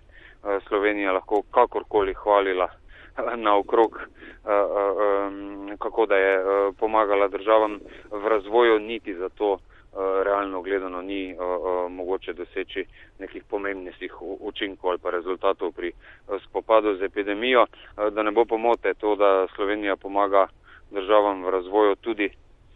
Slovenija 0.69 1.13
lahko 1.13 1.43
kakorkoli 1.51 2.15
hvalila 2.15 2.69
naokrog, 3.47 3.92
uh, 3.92 4.50
um, 5.26 5.76
kako 5.78 6.07
da 6.07 6.16
je 6.16 6.38
uh, 6.38 6.75
pomagala 6.78 7.28
državam 7.28 7.81
v 8.11 8.28
razvoju, 8.28 8.78
niti 8.78 9.14
za 9.14 9.28
to 9.28 9.59
realno 10.25 10.62
gledano 10.62 11.02
ni 11.02 11.37
mogoče 11.90 12.33
doseči 12.33 12.85
nekih 13.19 13.45
pomembnejših 13.45 14.23
učinkov 14.23 14.90
ali 14.90 14.99
pa 14.99 15.11
rezultatov 15.11 15.73
pri 15.73 15.92
spopadu 16.49 16.97
z 16.97 17.02
epidemijo. 17.02 17.66
Da 17.97 18.23
ne 18.23 18.31
bo 18.31 18.45
pomote 18.45 18.95
to, 18.95 19.16
da 19.16 19.47
Slovenija 19.54 19.97
pomaga 19.97 20.47
državam 20.90 21.45
v 21.45 21.50
razvoju 21.50 21.97
tudi 21.97 22.31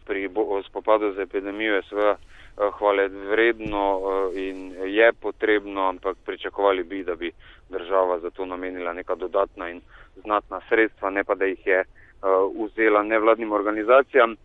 pri 0.05 0.29
spopadu 0.69 1.13
z 1.13 1.19
epidemijo, 1.19 1.75
je 1.75 1.83
seveda. 1.83 2.17
Eh, 2.57 2.71
hvale 2.79 3.09
vredno 3.09 4.01
eh, 4.01 4.41
in 4.49 4.73
je 4.85 5.13
potrebno, 5.13 5.89
ampak 5.89 6.17
pričakovali 6.25 6.85
bi, 6.85 7.05
da 7.05 7.15
bi 7.15 7.33
država 7.71 8.19
za 8.21 8.31
to 8.31 8.47
namenila 8.47 8.93
neka 8.93 9.15
dodatna 9.15 9.71
in 9.71 9.81
znatna 10.23 10.61
sredstva, 10.69 11.11
ne 11.11 11.25
pa 11.25 11.35
da 11.35 11.45
jih 11.45 11.67
je 11.67 11.81
eh, 11.81 11.87
vzela 12.65 13.03
nevladnim 13.03 13.53
organizacijam, 13.53 14.37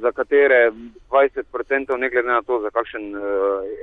za 0.00 0.12
katere 0.12 0.70
20% 1.10 1.96
ne 1.96 2.10
glede 2.10 2.28
na 2.28 2.42
to, 2.42 2.60
za 2.60 2.70
kakšen 2.70 3.14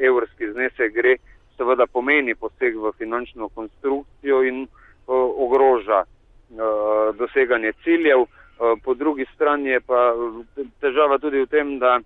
evrski 0.01 0.51
znesek 0.51 0.93
gre, 0.93 1.15
seveda 1.57 1.87
pomeni 1.87 2.35
poseg 2.35 2.77
v 2.77 2.91
finančno 2.97 3.49
konstrukcijo 3.49 4.43
in 4.43 4.67
ogroža 5.37 6.03
doseganje 7.13 7.73
ciljev. 7.83 8.25
Po 8.83 8.93
drugi 8.93 9.25
strani 9.35 9.69
je 9.69 9.79
pa 9.79 10.13
težava 10.79 11.17
tudi 11.17 11.41
v 11.41 11.47
tem, 11.47 11.79
da 11.79 11.99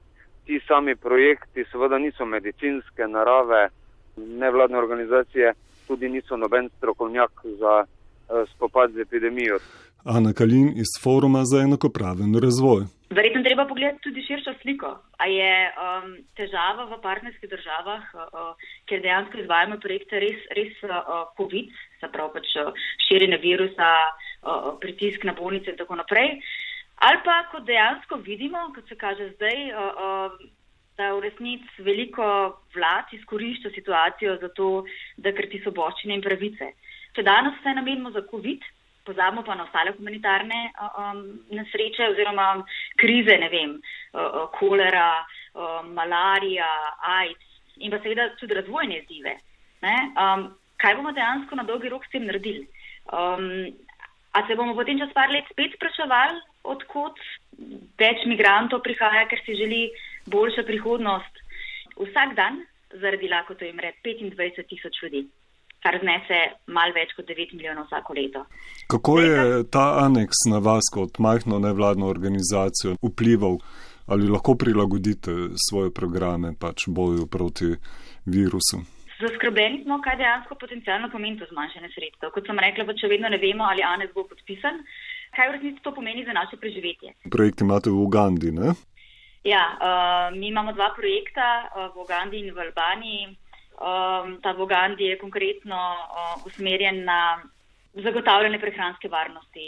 ti 0.45 0.59
sami 0.67 0.95
projekti 0.95 1.65
seveda 1.71 1.97
niso 1.97 2.25
medicinske 2.25 3.07
narave, 3.07 3.69
nevladne 4.17 4.77
organizacije 4.77 5.53
tudi 5.87 6.09
niso 6.09 6.37
noben 6.37 6.69
strokovnjak 6.77 7.31
za 7.59 7.73
uh, 7.85 8.49
spopad 8.55 8.91
z 8.91 9.05
epidemijo. 9.07 9.59
Ana 10.05 10.33
Kalin 10.33 10.67
iz 10.77 10.91
Foruma 11.03 11.41
za 11.45 11.63
enakopraven 11.63 12.35
razvoj. 12.45 12.85
Verjetno 13.09 13.41
treba 13.43 13.65
pogledati 13.65 14.03
tudi 14.03 14.21
širšo 14.27 14.53
sliko. 14.61 14.91
A 15.17 15.25
je 15.25 15.53
um, 15.69 16.11
težava 16.37 16.85
v 16.91 17.01
partnerskih 17.01 17.49
državah, 17.49 18.03
uh, 18.13 18.21
uh, 18.21 18.69
ker 18.89 19.01
dejansko 19.01 19.41
izvajamo 19.41 19.79
projekte 19.81 20.19
res, 20.19 20.45
res 20.57 20.77
uh, 20.85 21.25
COVID, 21.37 21.73
se 21.99 22.11
pravi 22.13 22.37
pač 22.37 22.53
širjenje 23.07 23.41
virusa, 23.41 23.89
uh, 24.43 24.71
pritisk 24.81 25.25
na 25.25 25.33
bolnice 25.37 25.73
in 25.73 25.81
tako 25.81 25.97
naprej. 26.01 26.37
Uh, 26.37 26.53
Ali 26.95 27.17
pa, 27.25 27.41
kot 27.51 27.65
dejansko 27.67 28.21
vidimo, 28.23 28.71
kot 28.75 28.87
se 28.87 28.95
kaže 28.95 29.29
zdaj, 29.35 29.57
da 30.97 31.11
v 31.13 31.25
resnici 31.27 31.83
veliko 31.83 32.25
vlad 32.75 33.11
izkorišča 33.11 33.69
situacijo 33.75 34.37
za 34.41 34.49
to, 34.55 34.69
da 35.17 35.33
krti 35.35 35.61
soboščine 35.63 36.15
in 36.15 36.23
pravice. 36.23 36.71
Če 37.15 37.23
danes 37.23 37.57
vse 37.59 37.75
namenimo 37.75 38.11
za 38.11 38.23
COVID, 38.31 38.63
pozabimo 39.05 39.43
pa 39.45 39.55
na 39.55 39.65
ostale 39.67 39.93
humanitarne 39.97 40.61
um, 40.81 41.23
nesreče 41.51 42.09
oziroma 42.11 42.47
krize, 43.01 43.37
ne 43.43 43.49
vem, 43.53 43.75
uh, 43.77 44.45
kolera, 44.57 45.09
uh, 45.53 45.81
malarija, 45.85 46.69
AIDS 47.19 47.51
in 47.77 47.91
pa 47.91 47.99
seveda 47.99 48.31
tudi 48.39 48.55
razvojne 48.57 49.01
izzive. 49.03 49.35
Um, 49.85 50.47
kaj 50.81 50.95
bomo 50.97 51.11
dejansko 51.13 51.59
na 51.59 51.67
dolgi 51.67 51.91
rok 51.91 52.05
s 52.07 52.15
tem 52.15 52.25
naredili? 52.25 52.65
Um, 53.11 53.75
A 54.35 54.43
se 54.47 54.55
bomo 54.55 54.75
potem 54.75 54.99
čez 54.99 55.11
par 55.15 55.31
let 55.31 55.47
spet 55.47 55.77
spraševali, 55.77 56.41
odkot 56.67 57.19
več 58.01 58.25
migrantov 58.27 58.81
prihaja, 58.83 59.23
ker 59.31 59.39
si 59.45 59.55
želi 59.55 59.85
boljša 60.25 60.63
prihodnost? 60.67 61.41
Vsak 61.95 62.35
dan 62.35 62.61
zaradi 63.01 63.27
lakoto 63.27 63.65
jim 63.65 63.79
red 63.79 63.95
25 64.03 64.63
tisoč 64.69 65.01
ljudi, 65.03 65.25
kar 65.83 65.99
znese 66.01 66.39
mal 66.67 66.93
več 66.95 67.13
kot 67.17 67.25
9 67.29 67.53
milijonov 67.53 67.87
vsako 67.89 68.13
leto. 68.13 68.45
Kako 68.87 69.19
je 69.19 69.63
ta 69.71 69.85
aneks 70.05 70.45
na 70.51 70.59
vas 70.59 70.89
kot 70.93 71.19
majhno 71.19 71.59
nevladno 71.59 72.07
organizacijo 72.07 72.97
vplival? 73.01 73.59
Ali 74.07 74.27
lahko 74.29 74.53
prilagodite 74.53 75.31
svoje 75.69 75.89
programe 75.89 76.51
pač 76.59 76.83
boju 76.87 77.25
proti 77.25 77.71
virusu? 78.25 78.83
Zaskrbljeni 79.17 79.79
smo, 79.83 79.97
kaj 80.03 80.17
dejansko 80.19 80.55
potencialno 80.61 81.09
pomeni 81.09 81.39
to 81.39 81.47
zmanjšanje 81.49 81.89
sredstev. 81.95 82.29
Kot 82.35 82.45
sem 82.45 82.59
rekla, 82.59 82.85
če 82.99 83.09
vedno 83.09 83.31
ne 83.33 83.39
vemo, 83.41 83.63
ali 83.65 83.81
Anes 83.81 84.11
bo 84.13 84.27
podpisan, 84.29 84.77
kaj 85.35 85.49
v 85.49 85.55
resnici 85.55 85.81
to 85.81 85.93
pomeni 85.95 86.25
za 86.27 86.35
naše 86.37 86.59
preživetje. 86.61 87.15
Projekt 87.33 87.65
imate 87.65 87.89
v 87.89 88.03
Ugandi, 88.05 88.51
ne? 88.53 88.75
Ja, 89.45 89.77
uh, 89.77 90.37
mi 90.37 90.47
imamo 90.47 90.73
dva 90.73 90.89
projekta 90.95 91.69
uh, 91.69 91.93
v 91.93 92.01
Ugandi 92.01 92.39
in 92.41 92.53
v 92.53 92.59
Albaniji. 92.65 93.25
Um, 93.77 94.39
ta 94.41 94.55
v 94.57 94.63
Ugandi 94.65 95.11
je 95.11 95.19
konkretno 95.21 95.77
uh, 95.77 96.45
usmerjen 96.49 97.03
na 97.05 97.37
zagotavljanje 97.93 98.59
prehranske 98.59 99.07
varnosti 99.07 99.67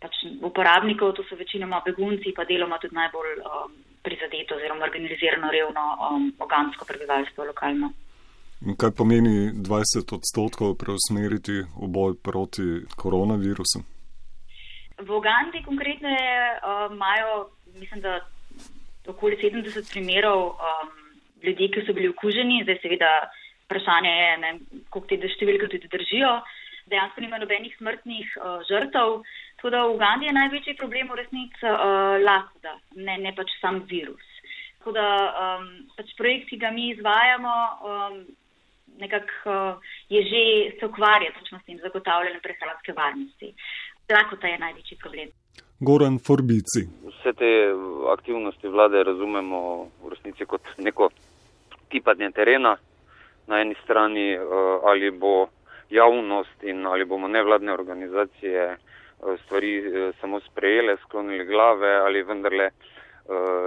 pač 0.00 0.14
uporabnikov, 0.40 1.12
to 1.12 1.26
so 1.28 1.36
večinoma 1.36 1.82
begunci, 1.84 2.32
pa 2.32 2.46
deloma 2.48 2.78
tudi 2.78 2.94
najbolj 2.94 3.42
um, 3.42 3.74
prizadeto 4.02 4.56
oziroma 4.56 4.86
organizirano 4.86 5.50
revno 5.50 5.84
um, 5.98 6.30
ogansko 6.38 6.86
prebivalstvo 6.88 7.44
lokalno. 7.50 7.92
Kaj 8.78 8.94
pomeni 8.96 9.52
20 9.54 10.16
odstotkov 10.16 10.78
preusmeriti 10.80 11.60
v 11.62 11.90
boj 11.92 12.16
proti 12.22 12.86
koronavirusu? 12.96 13.84
V 14.98 15.08
Ugandi 15.14 15.62
konkretno 15.66 16.10
uh, 16.10 16.88
imajo, 16.90 17.50
mislim, 17.76 18.00
da 18.00 18.18
okoli 19.08 19.38
70 19.40 19.90
primerov 19.90 20.54
um, 20.54 20.94
ljudi, 21.42 21.70
ki 21.74 21.84
so 21.86 21.94
bili 21.96 22.12
okuženi. 22.12 22.62
Zdaj 22.64 22.80
seveda 22.82 23.10
vprašanje 23.66 24.14
je, 24.14 24.30
ne, 24.44 24.54
koliko 24.92 25.16
te 25.16 25.34
številke 25.34 25.68
tudi 25.72 25.90
držijo. 25.92 26.32
Dejansko 26.88 27.20
nima 27.20 27.40
nobenih 27.40 27.74
smrtnih 27.76 28.32
uh, 28.38 28.64
žrtev. 28.68 29.20
Tako 29.58 29.70
da 29.74 29.84
v 29.84 29.94
Ugandi 29.96 30.28
je 30.28 30.36
največji 30.36 30.76
problem 30.80 31.10
v 31.12 31.20
resnici 31.20 31.66
uh, 31.66 32.16
lakoda, 32.22 32.76
ne, 32.96 33.18
ne 33.24 33.32
pač 33.36 33.52
sam 33.60 33.82
virus. 33.90 34.24
Tako 34.78 34.94
da 34.96 35.06
um, 35.44 35.66
pač 35.98 36.14
projekt, 36.16 36.48
ki 36.52 36.60
ga 36.62 36.70
mi 36.72 36.92
izvajamo, 36.92 37.56
um, 37.90 38.20
nekako 39.02 39.56
uh, 39.74 39.90
je 40.08 40.22
že 40.30 40.42
se 40.78 40.86
ukvarja 40.86 41.34
točno 41.36 41.58
s 41.58 41.66
tem 41.66 41.80
zagotavljanjem 41.82 42.40
prehranske 42.44 42.94
varnosti. 42.96 43.52
Lakota 44.08 44.48
je 44.48 44.62
največji 44.62 44.96
problem. 45.02 45.34
Goran 45.80 46.18
Forbici. 46.18 46.88
Vse 47.06 47.32
te 47.32 47.50
aktivnosti 48.12 48.68
vlade 48.68 49.02
razumemo 49.02 49.88
v 50.02 50.10
resnici 50.10 50.44
kot 50.44 50.62
neko 50.78 51.10
tipanje 51.90 52.30
terena. 52.34 52.76
Na 53.46 53.60
eni 53.62 53.76
strani 53.84 54.34
uh, 54.36 54.82
ali 54.90 55.10
bo 55.10 55.48
javnost 55.90 56.64
in 56.66 56.86
ali 56.86 57.04
bomo 57.04 57.28
nevladne 57.28 57.72
organizacije 57.72 58.64
uh, 58.74 59.38
stvari 59.44 59.72
samo 60.20 60.40
sprejele, 60.40 60.96
sklonili 61.06 61.46
glave 61.46 61.94
ali 61.96 62.22
vendarle 62.22 62.70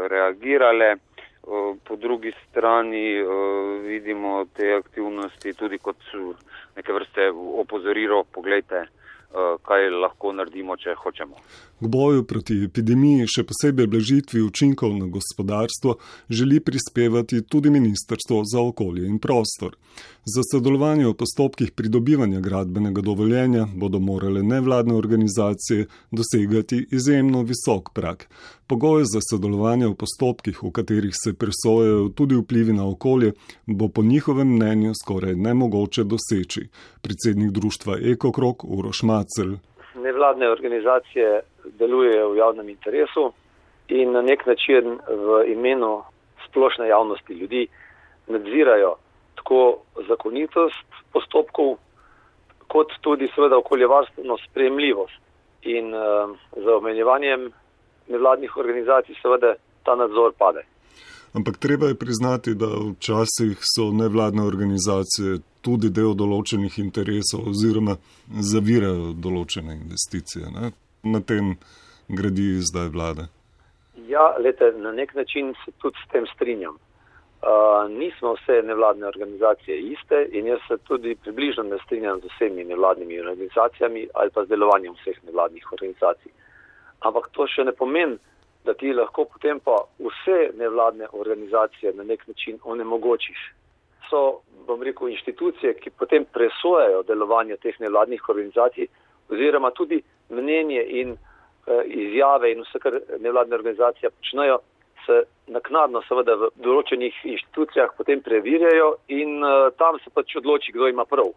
reagirale. 0.10 0.96
Po 1.88 1.96
drugi 1.96 2.32
strani 2.50 3.22
vidimo 3.84 4.46
te 4.56 4.74
aktivnosti 4.74 5.54
tudi 5.54 5.78
kot 5.78 5.98
neke 6.76 6.94
vrste 6.94 7.30
opozorilo, 7.62 8.24
pogledajte, 8.24 8.82
Eh, 8.82 9.01
kaj 9.68 9.90
lahko 10.04 10.34
naredimo, 10.36 10.76
če 10.78 10.96
hočemo. 11.00 11.38
K 11.82 11.90
boju 11.90 12.26
proti 12.28 12.58
epidemiji, 12.66 13.30
še 13.32 13.46
posebej 13.48 13.88
blažitvi 13.88 14.44
učinkov 14.44 14.94
na 14.98 15.08
gospodarstvo, 15.12 15.96
želi 16.30 16.60
prispevati 16.60 17.42
tudi 17.48 17.72
Ministrstvo 17.72 18.44
za 18.46 18.62
okolje 18.62 19.08
in 19.08 19.20
prostor. 19.20 19.78
Za 20.26 20.44
sodelovanje 20.52 21.08
v 21.08 21.16
postopkih 21.18 21.72
pridobivanja 21.72 22.40
gradbenega 22.40 23.02
dovoljenja 23.02 23.66
bodo 23.74 24.00
morale 24.00 24.44
nevladne 24.44 24.94
organizacije 24.94 25.88
dosegati 26.12 26.86
izjemno 26.92 27.42
visok 27.42 27.94
prak. 27.96 28.28
Pogoje 28.72 29.04
za 29.14 29.20
sodelovanje 29.20 29.88
v 29.92 30.00
postopkih, 30.00 30.56
v 30.64 30.70
katerih 30.72 31.12
se 31.12 31.32
presojajo 31.42 32.16
tudi 32.16 32.36
vplivi 32.40 32.72
na 32.72 32.86
okolje, 32.88 33.34
bo 33.68 33.86
po 33.96 34.02
njihovem 34.02 34.48
mnenju 34.56 34.92
skoraj 35.02 35.36
nemogoče 35.36 36.04
doseči. 36.12 36.62
Predsednik 37.04 37.52
društva 37.58 37.94
Ekokrok 38.14 38.64
Uroš 38.64 39.04
Macel. 39.04 39.50
Nevladne 40.08 40.48
organizacije 40.56 41.42
delujejo 41.80 42.32
v 42.32 42.38
javnem 42.38 42.70
interesu 42.70 43.34
in 43.88 44.16
na 44.16 44.22
nek 44.22 44.46
način 44.46 44.84
v 45.28 45.44
imenu 45.52 45.92
splošne 46.48 46.88
javnosti 46.88 47.34
ljudi 47.34 47.68
nadzirajo 48.28 48.96
tako 49.36 49.84
zakonitost 50.08 50.88
postopkov, 51.12 51.76
kot 52.72 52.88
tudi 53.02 53.28
seveda 53.36 53.58
okoljevarstveno 53.58 54.38
spremljivost. 54.48 55.20
In 55.62 55.94
uh, 55.94 56.32
za 56.56 56.76
omenjevanjem 56.76 57.52
nevladnih 58.12 58.58
organizacij 58.58 59.16
seveda 59.22 59.56
ta 59.84 59.96
nadzor 59.96 60.34
pade. 60.38 60.66
Ampak 61.34 61.58
treba 61.58 61.88
je 61.88 61.96
priznati, 61.96 62.56
da 62.56 62.68
včasih 62.68 63.58
so 63.76 63.92
nevladne 63.92 64.44
organizacije 64.44 65.40
tudi 65.64 65.90
del 65.90 66.16
določenih 66.18 66.80
interesov 66.84 67.48
oziroma 67.54 67.96
zavirajo 68.52 69.14
določene 69.26 69.78
investicije. 69.78 70.52
Ne? 70.52 70.72
Na 71.04 71.22
tem 71.22 71.56
gradi 72.10 72.48
zdaj 72.70 72.90
vlada. 72.96 73.28
Ja, 74.12 74.34
lete, 74.44 74.74
na 74.84 74.92
nek 74.92 75.14
način 75.16 75.54
se 75.64 75.72
tudi 75.80 75.98
s 76.04 76.12
tem 76.12 76.28
strinjam. 76.34 76.76
Uh, 77.42 77.88
nismo 77.90 78.36
vse 78.36 78.60
nevladne 78.68 79.08
organizacije 79.08 79.78
iste 79.94 80.18
in 80.38 80.46
jaz 80.52 80.60
se 80.68 80.78
tudi 80.86 81.16
približno 81.16 81.64
ne 81.64 81.80
strinjam 81.86 82.20
z 82.22 82.30
vsemi 82.36 82.64
nevladnimi 82.70 83.18
organizacijami 83.20 84.04
ali 84.14 84.30
pa 84.36 84.44
z 84.46 84.52
delovanjem 84.52 84.94
vseh 85.00 85.18
nevladnih 85.26 85.72
organizacij. 85.74 86.32
Ampak 87.02 87.32
to 87.36 87.48
še 87.50 87.66
ne 87.66 87.74
pomeni, 87.74 88.18
da 88.66 88.74
ti 88.78 88.94
lahko 88.94 89.26
potem 89.26 89.60
pa 89.60 89.80
vse 90.00 90.52
nevladne 90.58 91.08
organizacije 91.12 91.94
na 91.98 92.04
nek 92.04 92.28
način 92.28 92.60
onemogočiš. 92.64 93.40
So, 94.10 94.42
bom 94.68 94.84
rekel, 94.84 95.10
inštitucije, 95.10 95.74
ki 95.82 95.90
potem 95.98 96.26
presojajo 96.26 97.04
delovanje 97.08 97.58
teh 97.58 97.80
nevladnih 97.80 98.30
organizacij 98.30 98.88
oziroma 99.32 99.72
tudi 99.72 100.02
mnenje 100.30 100.84
in 101.02 101.16
uh, 101.16 101.82
izjave 101.86 102.52
in 102.52 102.62
vse, 102.62 102.80
kar 102.80 103.00
nevladne 103.20 103.56
organizacije 103.56 104.10
počnejo, 104.10 104.60
se 105.06 105.24
naknadno 105.48 106.02
seveda 106.06 106.36
v 106.38 106.52
določenih 106.62 107.16
inštitucijah 107.34 107.96
potem 107.98 108.22
preverjajo 108.22 108.92
in 109.08 109.40
uh, 109.42 109.72
tam 109.80 109.98
se 110.04 110.14
pač 110.14 110.36
odloči, 110.38 110.76
kdo 110.76 110.92
ima 110.92 111.06
prav. 111.06 111.32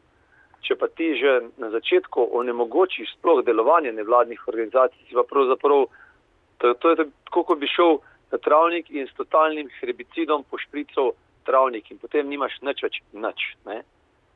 Če 0.64 0.76
pa 0.80 0.88
ti 0.88 1.12
že 1.20 1.50
na 1.60 1.68
začetku 1.70 2.30
onemogočiš 2.40 3.18
sploh 3.18 3.44
delovanje 3.44 3.92
nevladnih 3.92 4.40
organizacij, 4.48 5.08
si 5.08 5.14
pa 5.14 5.24
pravzaprav, 5.28 5.86
to, 6.58 6.74
to 6.80 6.90
je 6.90 6.96
tako, 7.28 7.44
kot 7.50 7.60
bi 7.60 7.68
šel 7.68 8.00
na 8.32 8.38
travnik 8.38 8.88
in 8.90 9.06
s 9.06 9.16
totalnim 9.18 9.68
herbicidom 9.80 10.46
pošprical 10.50 11.12
travnik 11.44 11.90
in 11.90 12.00
potem 12.00 12.28
nimaš 12.28 12.56
nič 12.64 12.80
več 12.82 13.00
nič. 13.12 13.40
Ne? 13.68 13.82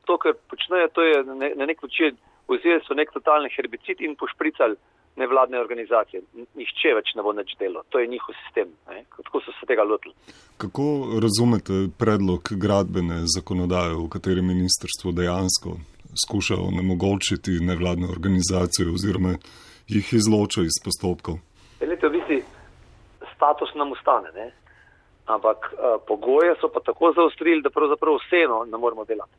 To, 0.05 0.17
kar 0.21 0.37
počnejo, 0.49 0.93
to 0.93 1.01
je 1.01 1.23
na 1.25 1.65
nek 1.65 1.81
način 1.81 2.17
vzeli 2.49 2.81
so 2.85 2.93
nek 2.93 3.11
totalni 3.13 3.49
herbicid 3.55 4.01
in 4.01 4.15
pošpricali 4.15 4.75
nevladne 5.19 5.59
organizacije. 5.59 6.21
Nihče 6.55 6.93
več 6.97 7.13
ne 7.17 7.25
bo 7.25 7.33
nič 7.35 7.55
delo, 7.59 7.83
to 7.89 7.99
je 7.99 8.07
njihov 8.07 8.35
sistem. 8.45 8.71
Ne? 8.89 9.03
Kako 9.15 9.41
so 9.43 9.53
se 9.59 9.67
tega 9.69 9.83
lotili? 9.83 10.13
Kako 10.57 10.85
razumete 11.25 11.87
predlog 11.99 12.53
gradbene 12.63 13.23
zakonodaje, 13.35 13.97
v 13.97 14.09
kateri 14.15 14.45
ministrstvo 14.45 15.11
dejansko 15.11 15.77
skuša 16.25 16.55
onemogočiti 16.69 17.59
nevladne 17.61 18.07
organizacije 18.07 18.89
oziroma 18.89 19.35
jih 19.87 20.13
izloča 20.13 20.61
iz 20.61 20.77
postopkov. 20.83 21.35
Velite, 21.79 22.07
v 22.07 22.11
bistvu 22.17 22.39
status 23.35 23.75
nam 23.75 23.91
ustane, 23.91 24.31
ne? 24.35 24.51
ampak 25.29 25.73
uh, 25.73 26.01
pogoje 26.07 26.55
so 26.61 26.69
pa 26.73 26.81
tako 26.85 27.13
zaostrili, 27.13 27.61
da 27.61 27.69
pravzaprav 27.69 28.17
vseeno 28.17 28.65
ne 28.65 28.77
moramo 28.77 29.05
delati. 29.05 29.35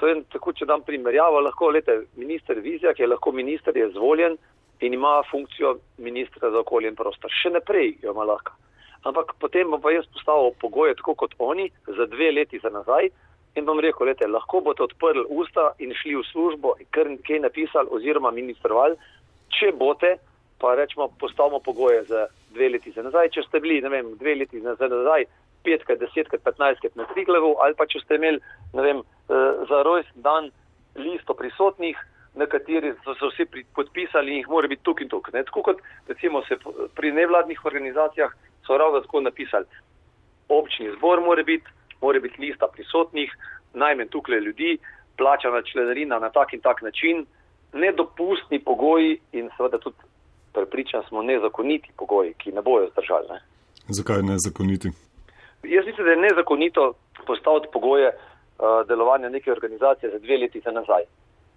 To 0.00 0.06
je 0.06 0.22
tako, 0.32 0.52
če 0.52 0.66
dam 0.66 0.82
primerjavo, 0.86 1.40
lahko 1.44 1.68
lete 1.74 1.98
minister 2.16 2.60
Vizjak, 2.64 2.96
ki 2.96 3.04
je 3.04 3.10
lahko 3.12 3.32
minister, 3.32 3.76
je 3.76 3.90
zvoljen 3.92 4.38
in 4.80 4.94
ima 4.94 5.22
funkcijo 5.30 5.74
ministra 5.98 6.50
za 6.50 6.62
okolje 6.62 6.88
in 6.88 6.96
prostor. 6.96 7.32
Še 7.42 7.50
naprej 7.50 7.96
jo 8.02 8.14
ima 8.14 8.24
lahko. 8.24 8.54
Ampak 9.10 9.34
potem 9.42 9.70
bom 9.70 9.82
pa 9.82 9.92
jaz 9.92 10.06
postavil 10.14 10.54
pogoje 10.62 10.96
tako 10.98 11.14
kot 11.14 11.34
oni 11.38 11.68
za 11.86 12.06
dve 12.06 12.30
leti 12.32 12.60
za 12.62 12.70
nazaj, 12.70 13.10
In 13.58 13.66
bom 13.66 13.80
rekel, 13.82 14.06
lete, 14.06 14.26
lahko 14.30 14.60
boste 14.62 14.84
odprli 14.86 15.24
usta 15.34 15.72
in 15.82 15.90
šli 16.00 16.14
v 16.14 16.24
službo 16.30 16.76
kar 16.94 17.10
nekaj 17.10 17.40
napisali 17.42 17.90
oziroma 17.90 18.30
ministrovali, 18.30 18.94
če 19.58 19.72
boste, 19.80 20.14
pa 20.62 20.74
rečemo, 20.78 21.08
postavimo 21.18 21.58
pogoje 21.64 22.04
za 22.10 22.26
dve 22.54 22.68
leti 22.74 22.92
za 22.94 23.02
nazaj, 23.02 23.32
če 23.34 23.42
ste 23.48 23.60
bili, 23.64 23.80
ne 23.82 23.90
vem, 23.90 24.12
dve 24.20 24.36
leti 24.42 24.60
za 24.62 24.76
nazaj, 24.78 25.26
petkrat, 25.66 25.98
desetkrat, 25.98 26.44
petnajstkrat 26.46 26.94
na 26.96 27.08
Triglavu 27.10 27.56
ali 27.64 27.74
pa 27.74 27.86
če 27.90 28.04
ste 28.04 28.18
imeli, 28.20 28.38
ne 28.78 28.84
vem, 28.86 29.02
eh, 29.02 29.64
za 29.70 29.82
rojst 29.86 30.14
dan 30.22 30.52
listo 30.94 31.34
prisotnih, 31.34 31.98
na 32.38 32.46
kateri 32.46 32.92
so 33.04 33.14
se 33.18 33.26
vsi 33.26 33.64
podpisali 33.74 34.30
in 34.30 34.38
jih 34.42 34.48
mora 34.48 34.68
biti 34.68 34.84
tuk 34.86 35.00
in 35.02 35.08
tuk. 35.08 35.32
Ne? 35.32 35.42
Tako 35.44 35.62
kot 35.62 35.80
recimo 36.08 36.42
se 36.46 36.56
pri 36.94 37.12
nevladnih 37.12 37.64
organizacijah 37.64 38.30
so 38.66 38.78
ravno 38.78 39.00
tako 39.00 39.20
napisali. 39.20 39.66
Občni 40.48 40.92
zbor 40.96 41.20
mora 41.20 41.42
biti, 41.42 41.66
mora 42.00 42.20
biti 42.20 42.40
lista 42.40 42.66
prisotnih, 42.72 43.32
najmanj 43.74 44.08
tukaj 44.08 44.40
ljudi, 44.40 44.78
plačana 45.16 45.62
členarina 45.62 46.18
na 46.18 46.30
tak 46.30 46.52
in 46.52 46.60
tak 46.60 46.82
način, 46.82 47.26
nedopustni 47.72 48.58
pogoji 48.58 49.20
in 49.32 49.50
seveda 49.56 49.78
tudi 49.78 49.96
prepričan 50.52 51.02
smo 51.08 51.22
nezakoniti 51.22 51.92
pogoji, 51.96 52.34
ki 52.34 52.52
ne 52.52 52.62
bojo 52.62 52.88
zdržali. 52.90 53.26
Ne. 53.28 53.40
Zakaj 53.88 54.22
nezakoniti? 54.22 54.88
Jaz 55.62 55.86
mislim, 55.86 56.04
da 56.04 56.10
je 56.10 56.16
nezakonito 56.16 56.92
postaviti 57.26 57.68
pogoje 57.72 58.08
uh, 58.08 58.86
delovanja 58.88 59.28
neke 59.28 59.52
organizacije 59.52 60.10
za 60.12 60.18
dve 60.18 60.36
leti 60.36 60.60
za 60.64 60.70
nazaj. 60.70 61.02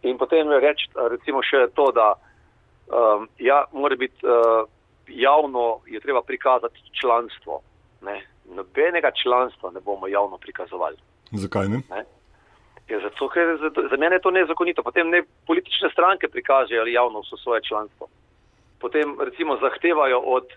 In 0.02 0.18
potem 0.18 0.50
reči, 0.50 0.90
recimo 1.10 1.44
še 1.44 1.68
to, 1.76 1.92
da 1.92 2.14
um, 2.14 3.28
ja, 3.38 3.66
mora 3.72 3.96
biti 3.96 4.26
uh, 4.26 4.66
javno, 5.08 5.80
je 5.88 6.00
treba 6.00 6.22
prikazati 6.22 6.82
članstvo. 7.02 7.62
Ne, 8.02 8.22
nobenega 8.46 9.12
članstva 9.24 9.72
ne 9.72 9.80
bomo 9.80 10.08
javno 10.08 10.38
prikazovali. 10.38 10.98
Zakaj 11.32 11.68
ne? 11.68 11.82
ne? 11.90 12.04
Ja, 12.90 13.00
zato, 13.00 13.30
ker 13.30 13.58
za, 13.62 13.70
za 13.90 13.98
mene 13.98 14.16
je 14.16 14.22
to 14.22 14.32
nezakonito. 14.32 14.84
Potem 14.84 15.10
ne 15.10 15.24
politične 15.48 15.90
stranke 15.90 16.28
prikažejo 16.28 16.86
javno 16.86 17.20
vso 17.20 17.38
svoje 17.38 17.62
članstvo. 17.64 18.08
Potem 18.80 19.16
recimo 19.20 19.58
zahtevajo 19.58 20.20
od 20.20 20.48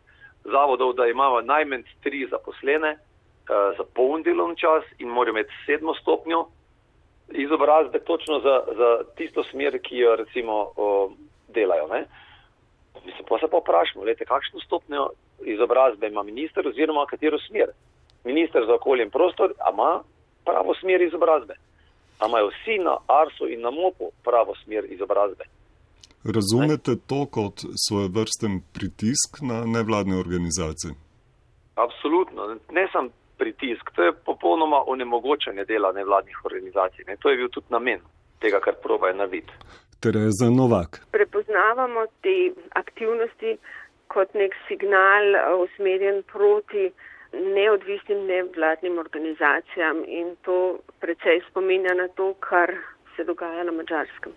zavodov, 0.45 0.93
da 0.93 1.07
imajo 1.07 1.41
najmanj 1.41 1.83
tri 2.03 2.27
zaposlene 2.31 2.93
uh, 2.93 3.77
za 3.79 3.85
poln 3.95 4.23
delovni 4.23 4.57
čas 4.57 4.85
in 4.99 5.09
morajo 5.09 5.33
imeti 5.33 5.53
sedmo 5.67 5.95
stopnjo 5.95 6.47
izobrazbe 7.29 7.99
točno 7.99 8.41
za, 8.41 8.63
za 8.77 8.99
tisto 9.17 9.45
smer, 9.45 9.79
ki 9.83 9.97
jo 9.97 10.17
recimo 10.17 10.63
uh, 10.63 11.13
delajo. 11.49 11.87
Ne? 11.89 12.05
Mislim, 13.05 13.25
pa 13.29 13.39
se 13.39 13.47
pa 13.51 13.59
vprašamo, 13.59 14.05
lete, 14.05 14.25
kakšno 14.25 14.61
stopnjo 14.61 15.09
izobrazbe 15.45 16.07
ima 16.07 16.23
minister 16.23 16.69
oziroma 16.69 17.07
katero 17.07 17.39
smer. 17.49 17.69
Minister 18.25 18.63
za 18.67 18.75
okolje 18.75 19.03
in 19.03 19.11
prostor, 19.11 19.53
ima 19.73 20.03
pravo 20.45 20.75
smer 20.81 21.03
izobrazbe. 21.03 21.55
A 22.21 22.27
imajo 22.27 22.49
vsi 22.49 22.79
na 22.79 22.97
Arsu 23.07 23.49
in 23.49 23.61
na 23.61 23.71
MOPU 23.71 24.11
pravo 24.25 24.55
smer 24.65 24.85
izobrazbe. 24.89 25.45
Razumete 26.25 26.93
to 27.07 27.27
kot 27.27 27.57
svoj 27.89 28.09
vrsten 28.17 28.61
pritisk 28.75 29.31
na 29.43 29.65
nevladne 29.67 30.17
organizacije? 30.17 30.95
Absolutno. 31.75 32.57
Ne 32.71 32.89
sem 32.93 33.11
pritisk, 33.39 33.91
to 33.95 34.03
je 34.03 34.13
popolnoma 34.13 34.83
onemogočanje 34.87 35.65
dela 35.65 35.93
nevladnih 35.93 36.45
organizacij. 36.45 37.05
Ne. 37.07 37.17
To 37.17 37.31
je 37.31 37.37
bil 37.37 37.49
tudi 37.49 37.67
namen 37.69 38.01
tega, 38.39 38.61
kar 38.61 38.75
probajo 38.83 39.15
narediti. 39.15 39.53
Tereza 40.01 40.51
Novak. 40.51 41.07
Prepoznavamo 41.11 42.01
te 42.23 42.53
aktivnosti 42.73 43.57
kot 44.15 44.35
nek 44.35 44.55
signal 44.69 45.37
usmerjen 45.65 46.23
proti 46.33 46.89
neodvisnim 47.35 48.27
nevladnim 48.27 48.99
organizacijam 48.99 50.03
in 50.07 50.37
to 50.47 50.79
precej 51.01 51.41
spominja 51.51 51.95
na 51.95 52.09
to, 52.09 52.35
kar 52.49 52.75
se 53.17 53.25
dogaja 53.25 53.65
na 53.65 53.73
Mačarskem. 53.73 54.33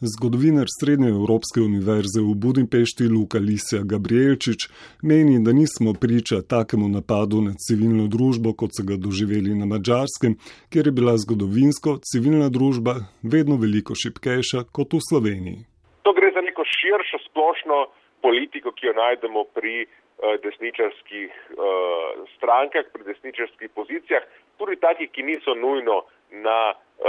Zgodovinar 0.00 0.66
Srednje 0.80 1.08
Evropske 1.08 1.60
univerze 1.60 2.20
v 2.20 2.34
Budimpešti 2.42 3.04
Luka 3.08 3.38
Lisija 3.38 3.82
Gabrielčič 3.92 4.60
meni, 5.02 5.38
da 5.44 5.52
nismo 5.52 5.94
priča 6.00 6.42
takemu 6.54 6.88
napadu 6.88 7.40
na 7.40 7.52
civilno 7.64 8.06
družbo, 8.14 8.52
kot 8.52 8.70
so 8.76 8.82
ga 8.88 8.96
doživeli 9.06 9.54
na 9.60 9.66
Mačarskem, 9.70 10.34
kjer 10.70 10.86
je 10.86 10.96
bila 10.98 11.14
zgodovinsko 11.22 11.98
civilna 12.10 12.48
družba 12.56 12.94
vedno 13.22 13.56
veliko 13.56 13.94
šipkejša 13.94 14.66
kot 14.76 14.98
v 14.98 15.00
Sloveniji. 15.08 15.60
To 16.04 16.12
gre 16.12 16.28
za 16.36 16.42
neko 16.48 16.62
širšo 16.76 17.18
splošno 17.30 17.78
politiko, 18.24 18.72
ki 18.72 18.88
jo 18.88 18.94
najdemo 18.96 19.44
pri 19.56 19.84
uh, 19.84 20.34
desničarskih 20.44 21.28
uh, 21.28 22.24
strankah, 22.36 22.88
pri 22.92 23.04
desničarskih 23.10 23.72
pozicijah, 23.76 24.24
tudi 24.58 24.80
takih, 24.80 25.10
ki 25.12 25.26
niso 25.28 25.54
nujno 25.54 26.00
na 26.46 26.58
uh, 26.72 27.06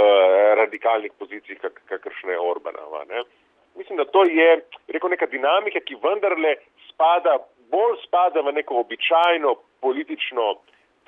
radikalnih 0.60 1.16
pozicijah, 1.18 1.62
kak, 1.64 1.80
kakršne 1.92 2.36
je 2.36 2.46
Orbanova. 2.52 3.04
Ne? 3.08 3.24
Mislim, 3.80 3.96
da 4.00 4.04
to 4.04 4.24
je 4.28 4.60
rekel, 4.92 5.10
neka 5.12 5.28
dinamika, 5.32 5.80
ki 5.88 6.00
vendarle 6.04 6.56
spada, 6.90 7.38
bolj 7.72 7.96
spada 8.04 8.44
v 8.44 8.52
neko 8.60 8.82
običajno 8.84 9.56
politično 9.84 10.54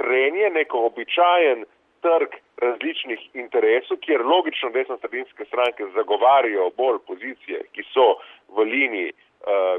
trenje, 0.01 0.51
neko 0.57 0.87
običajen 0.89 1.65
trg 2.05 2.35
različnih 2.63 3.23
interesov, 3.35 3.99
kjer 4.05 4.23
logično 4.25 4.71
desno-sredinske 4.75 5.45
stranke 5.51 5.87
zagovarjajo 5.95 6.71
bolj 6.77 7.01
pozicije, 7.07 7.65
ki 7.75 7.83
so 7.93 8.13
v 8.55 8.67
liniji, 8.73 9.11
uh, 9.13 9.28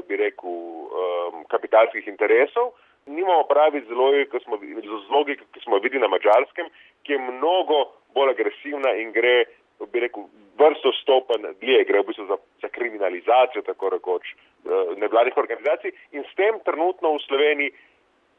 bi 0.08 0.16
rekel, 0.16 0.50
um, 0.50 1.44
kapitalskih 1.52 2.06
interesov. 2.08 2.72
Nimamo 3.06 3.44
pravi 3.48 3.80
z 3.88 3.92
logiko, 3.96 4.38
ki 4.38 5.60
smo 5.64 5.78
videli 5.78 6.00
na 6.00 6.08
mačarskem, 6.08 6.68
ki 7.02 7.12
je 7.12 7.18
mnogo 7.18 7.84
bolj 8.14 8.34
agresivna 8.34 8.94
in 9.02 9.12
gre, 9.12 9.44
bi 9.92 10.00
rekel, 10.04 10.26
vrsto 10.60 10.92
stopen 11.02 11.42
dlje, 11.60 11.84
gre 11.88 12.02
v 12.02 12.06
bistvu 12.10 12.26
za, 12.28 12.36
za 12.62 12.68
kriminalizacijo, 12.68 13.62
tako 13.66 13.90
rekoč, 13.96 14.24
eh, 14.32 14.94
nevladnih 15.02 15.36
organizacij 15.36 15.90
in 16.12 16.22
s 16.28 16.36
tem 16.36 16.60
trenutno 16.64 17.14
v 17.16 17.24
Sloveniji 17.26 17.70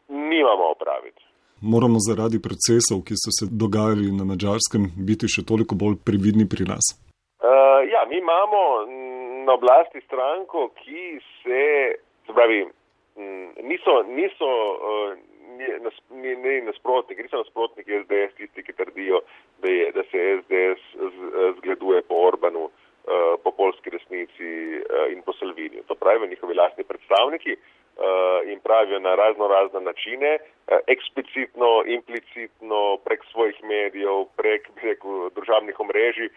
nimamo 0.08 0.72
opraviti. 0.76 1.22
Moramo 1.62 1.98
zaradi 2.08 2.42
procesov, 2.42 3.06
ki 3.06 3.14
so 3.22 3.30
se 3.38 3.46
dogajali 3.64 4.10
na 4.20 4.26
mačarskem, 4.26 4.90
biti 5.08 5.30
še 5.30 5.46
toliko 5.46 5.78
bolj 5.78 6.00
previdni 6.08 6.46
pri 6.50 6.66
nas. 6.72 6.86
Uh, 7.42 7.82
ja, 7.94 8.02
mi 8.10 8.18
imamo 8.18 8.60
na 9.46 9.54
oblasti 9.54 10.02
stranko, 10.02 10.70
ki 10.84 11.20
se, 11.44 11.96
se 12.26 12.34
pravi, 12.34 12.66
niso, 13.64 14.04
niso 14.04 14.50
uh, 14.74 15.18
ni, 16.10 16.36
ni 16.36 16.62
nasprotnik, 16.62 17.20
niso 17.22 17.42
nasprotniki 17.44 18.04
SDS 18.04 18.38
tisti, 18.38 18.64
ki 18.64 18.74
trdijo, 18.74 19.22
da, 19.62 19.70
je, 19.70 19.92
da 19.92 20.04
se 20.12 20.24
SDS 20.42 20.82
zgleduje 21.58 22.02
po 22.02 22.16
Orbanu, 22.28 22.70
uh, 22.70 23.36
po 23.44 23.52
polski 23.52 23.90
resnici 23.90 24.52
uh, 24.80 25.12
in 25.12 25.22
po 25.22 25.34
Salviniju. 25.34 25.84
To 25.88 25.96
pravijo 25.96 26.28
njihovi 26.28 26.56
lastni 26.56 26.84
predstavniki 26.84 27.58
in 28.46 28.60
pravijo 28.60 29.00
na 29.00 29.16
razno 29.16 29.48
razne 29.48 29.82
načine, 29.82 30.38
eksplicitno, 30.88 31.84
implicitno, 31.86 32.98
prek 33.06 33.26
svojih 33.32 33.64
medijev, 33.64 34.26
prek 34.38 34.70
rekel, 34.84 35.30
državnih 35.36 35.80
omrežij. 35.80 36.30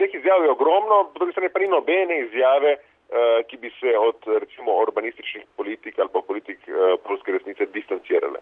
Teh 0.00 0.12
izjav 0.20 0.40
je 0.44 0.50
ogromno, 0.56 0.96
po 1.12 1.18
drugi 1.18 1.32
strani 1.34 1.52
pa 1.52 1.60
ni 1.60 1.68
nobene 1.76 2.14
izjave, 2.26 2.70
uh, 2.76 3.44
ki 3.48 3.56
bi 3.62 3.70
se 3.80 3.90
od 4.08 4.18
recimo 4.42 4.70
urbanističnih 4.84 5.44
politik 5.58 5.94
ali 5.98 6.10
pa 6.14 6.20
politik 6.30 6.58
uh, 6.68 6.76
polske 7.06 7.32
resnice 7.36 7.62
distancirale. 7.76 8.38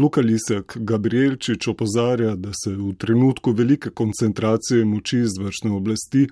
Luka 0.00 0.20
Lisek 0.20 0.66
Gabrielčič 0.90 1.68
opozarja, 1.74 2.32
da 2.44 2.50
se 2.60 2.70
v 2.74 2.90
trenutku 3.02 3.54
velike 3.60 3.88
koncentracije 4.00 4.84
moči 4.94 5.16
izvršne 5.28 5.70
oblasti, 5.80 6.22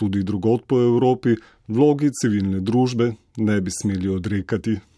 tudi 0.00 0.26
drugot 0.30 0.60
po 0.68 0.76
Evropi, 0.90 1.38
vlogi 1.68 2.10
civilne 2.20 2.58
družbe 2.70 3.06
ne 3.48 3.56
bi 3.64 3.70
smeli 3.80 4.08
odrekati. 4.18 4.74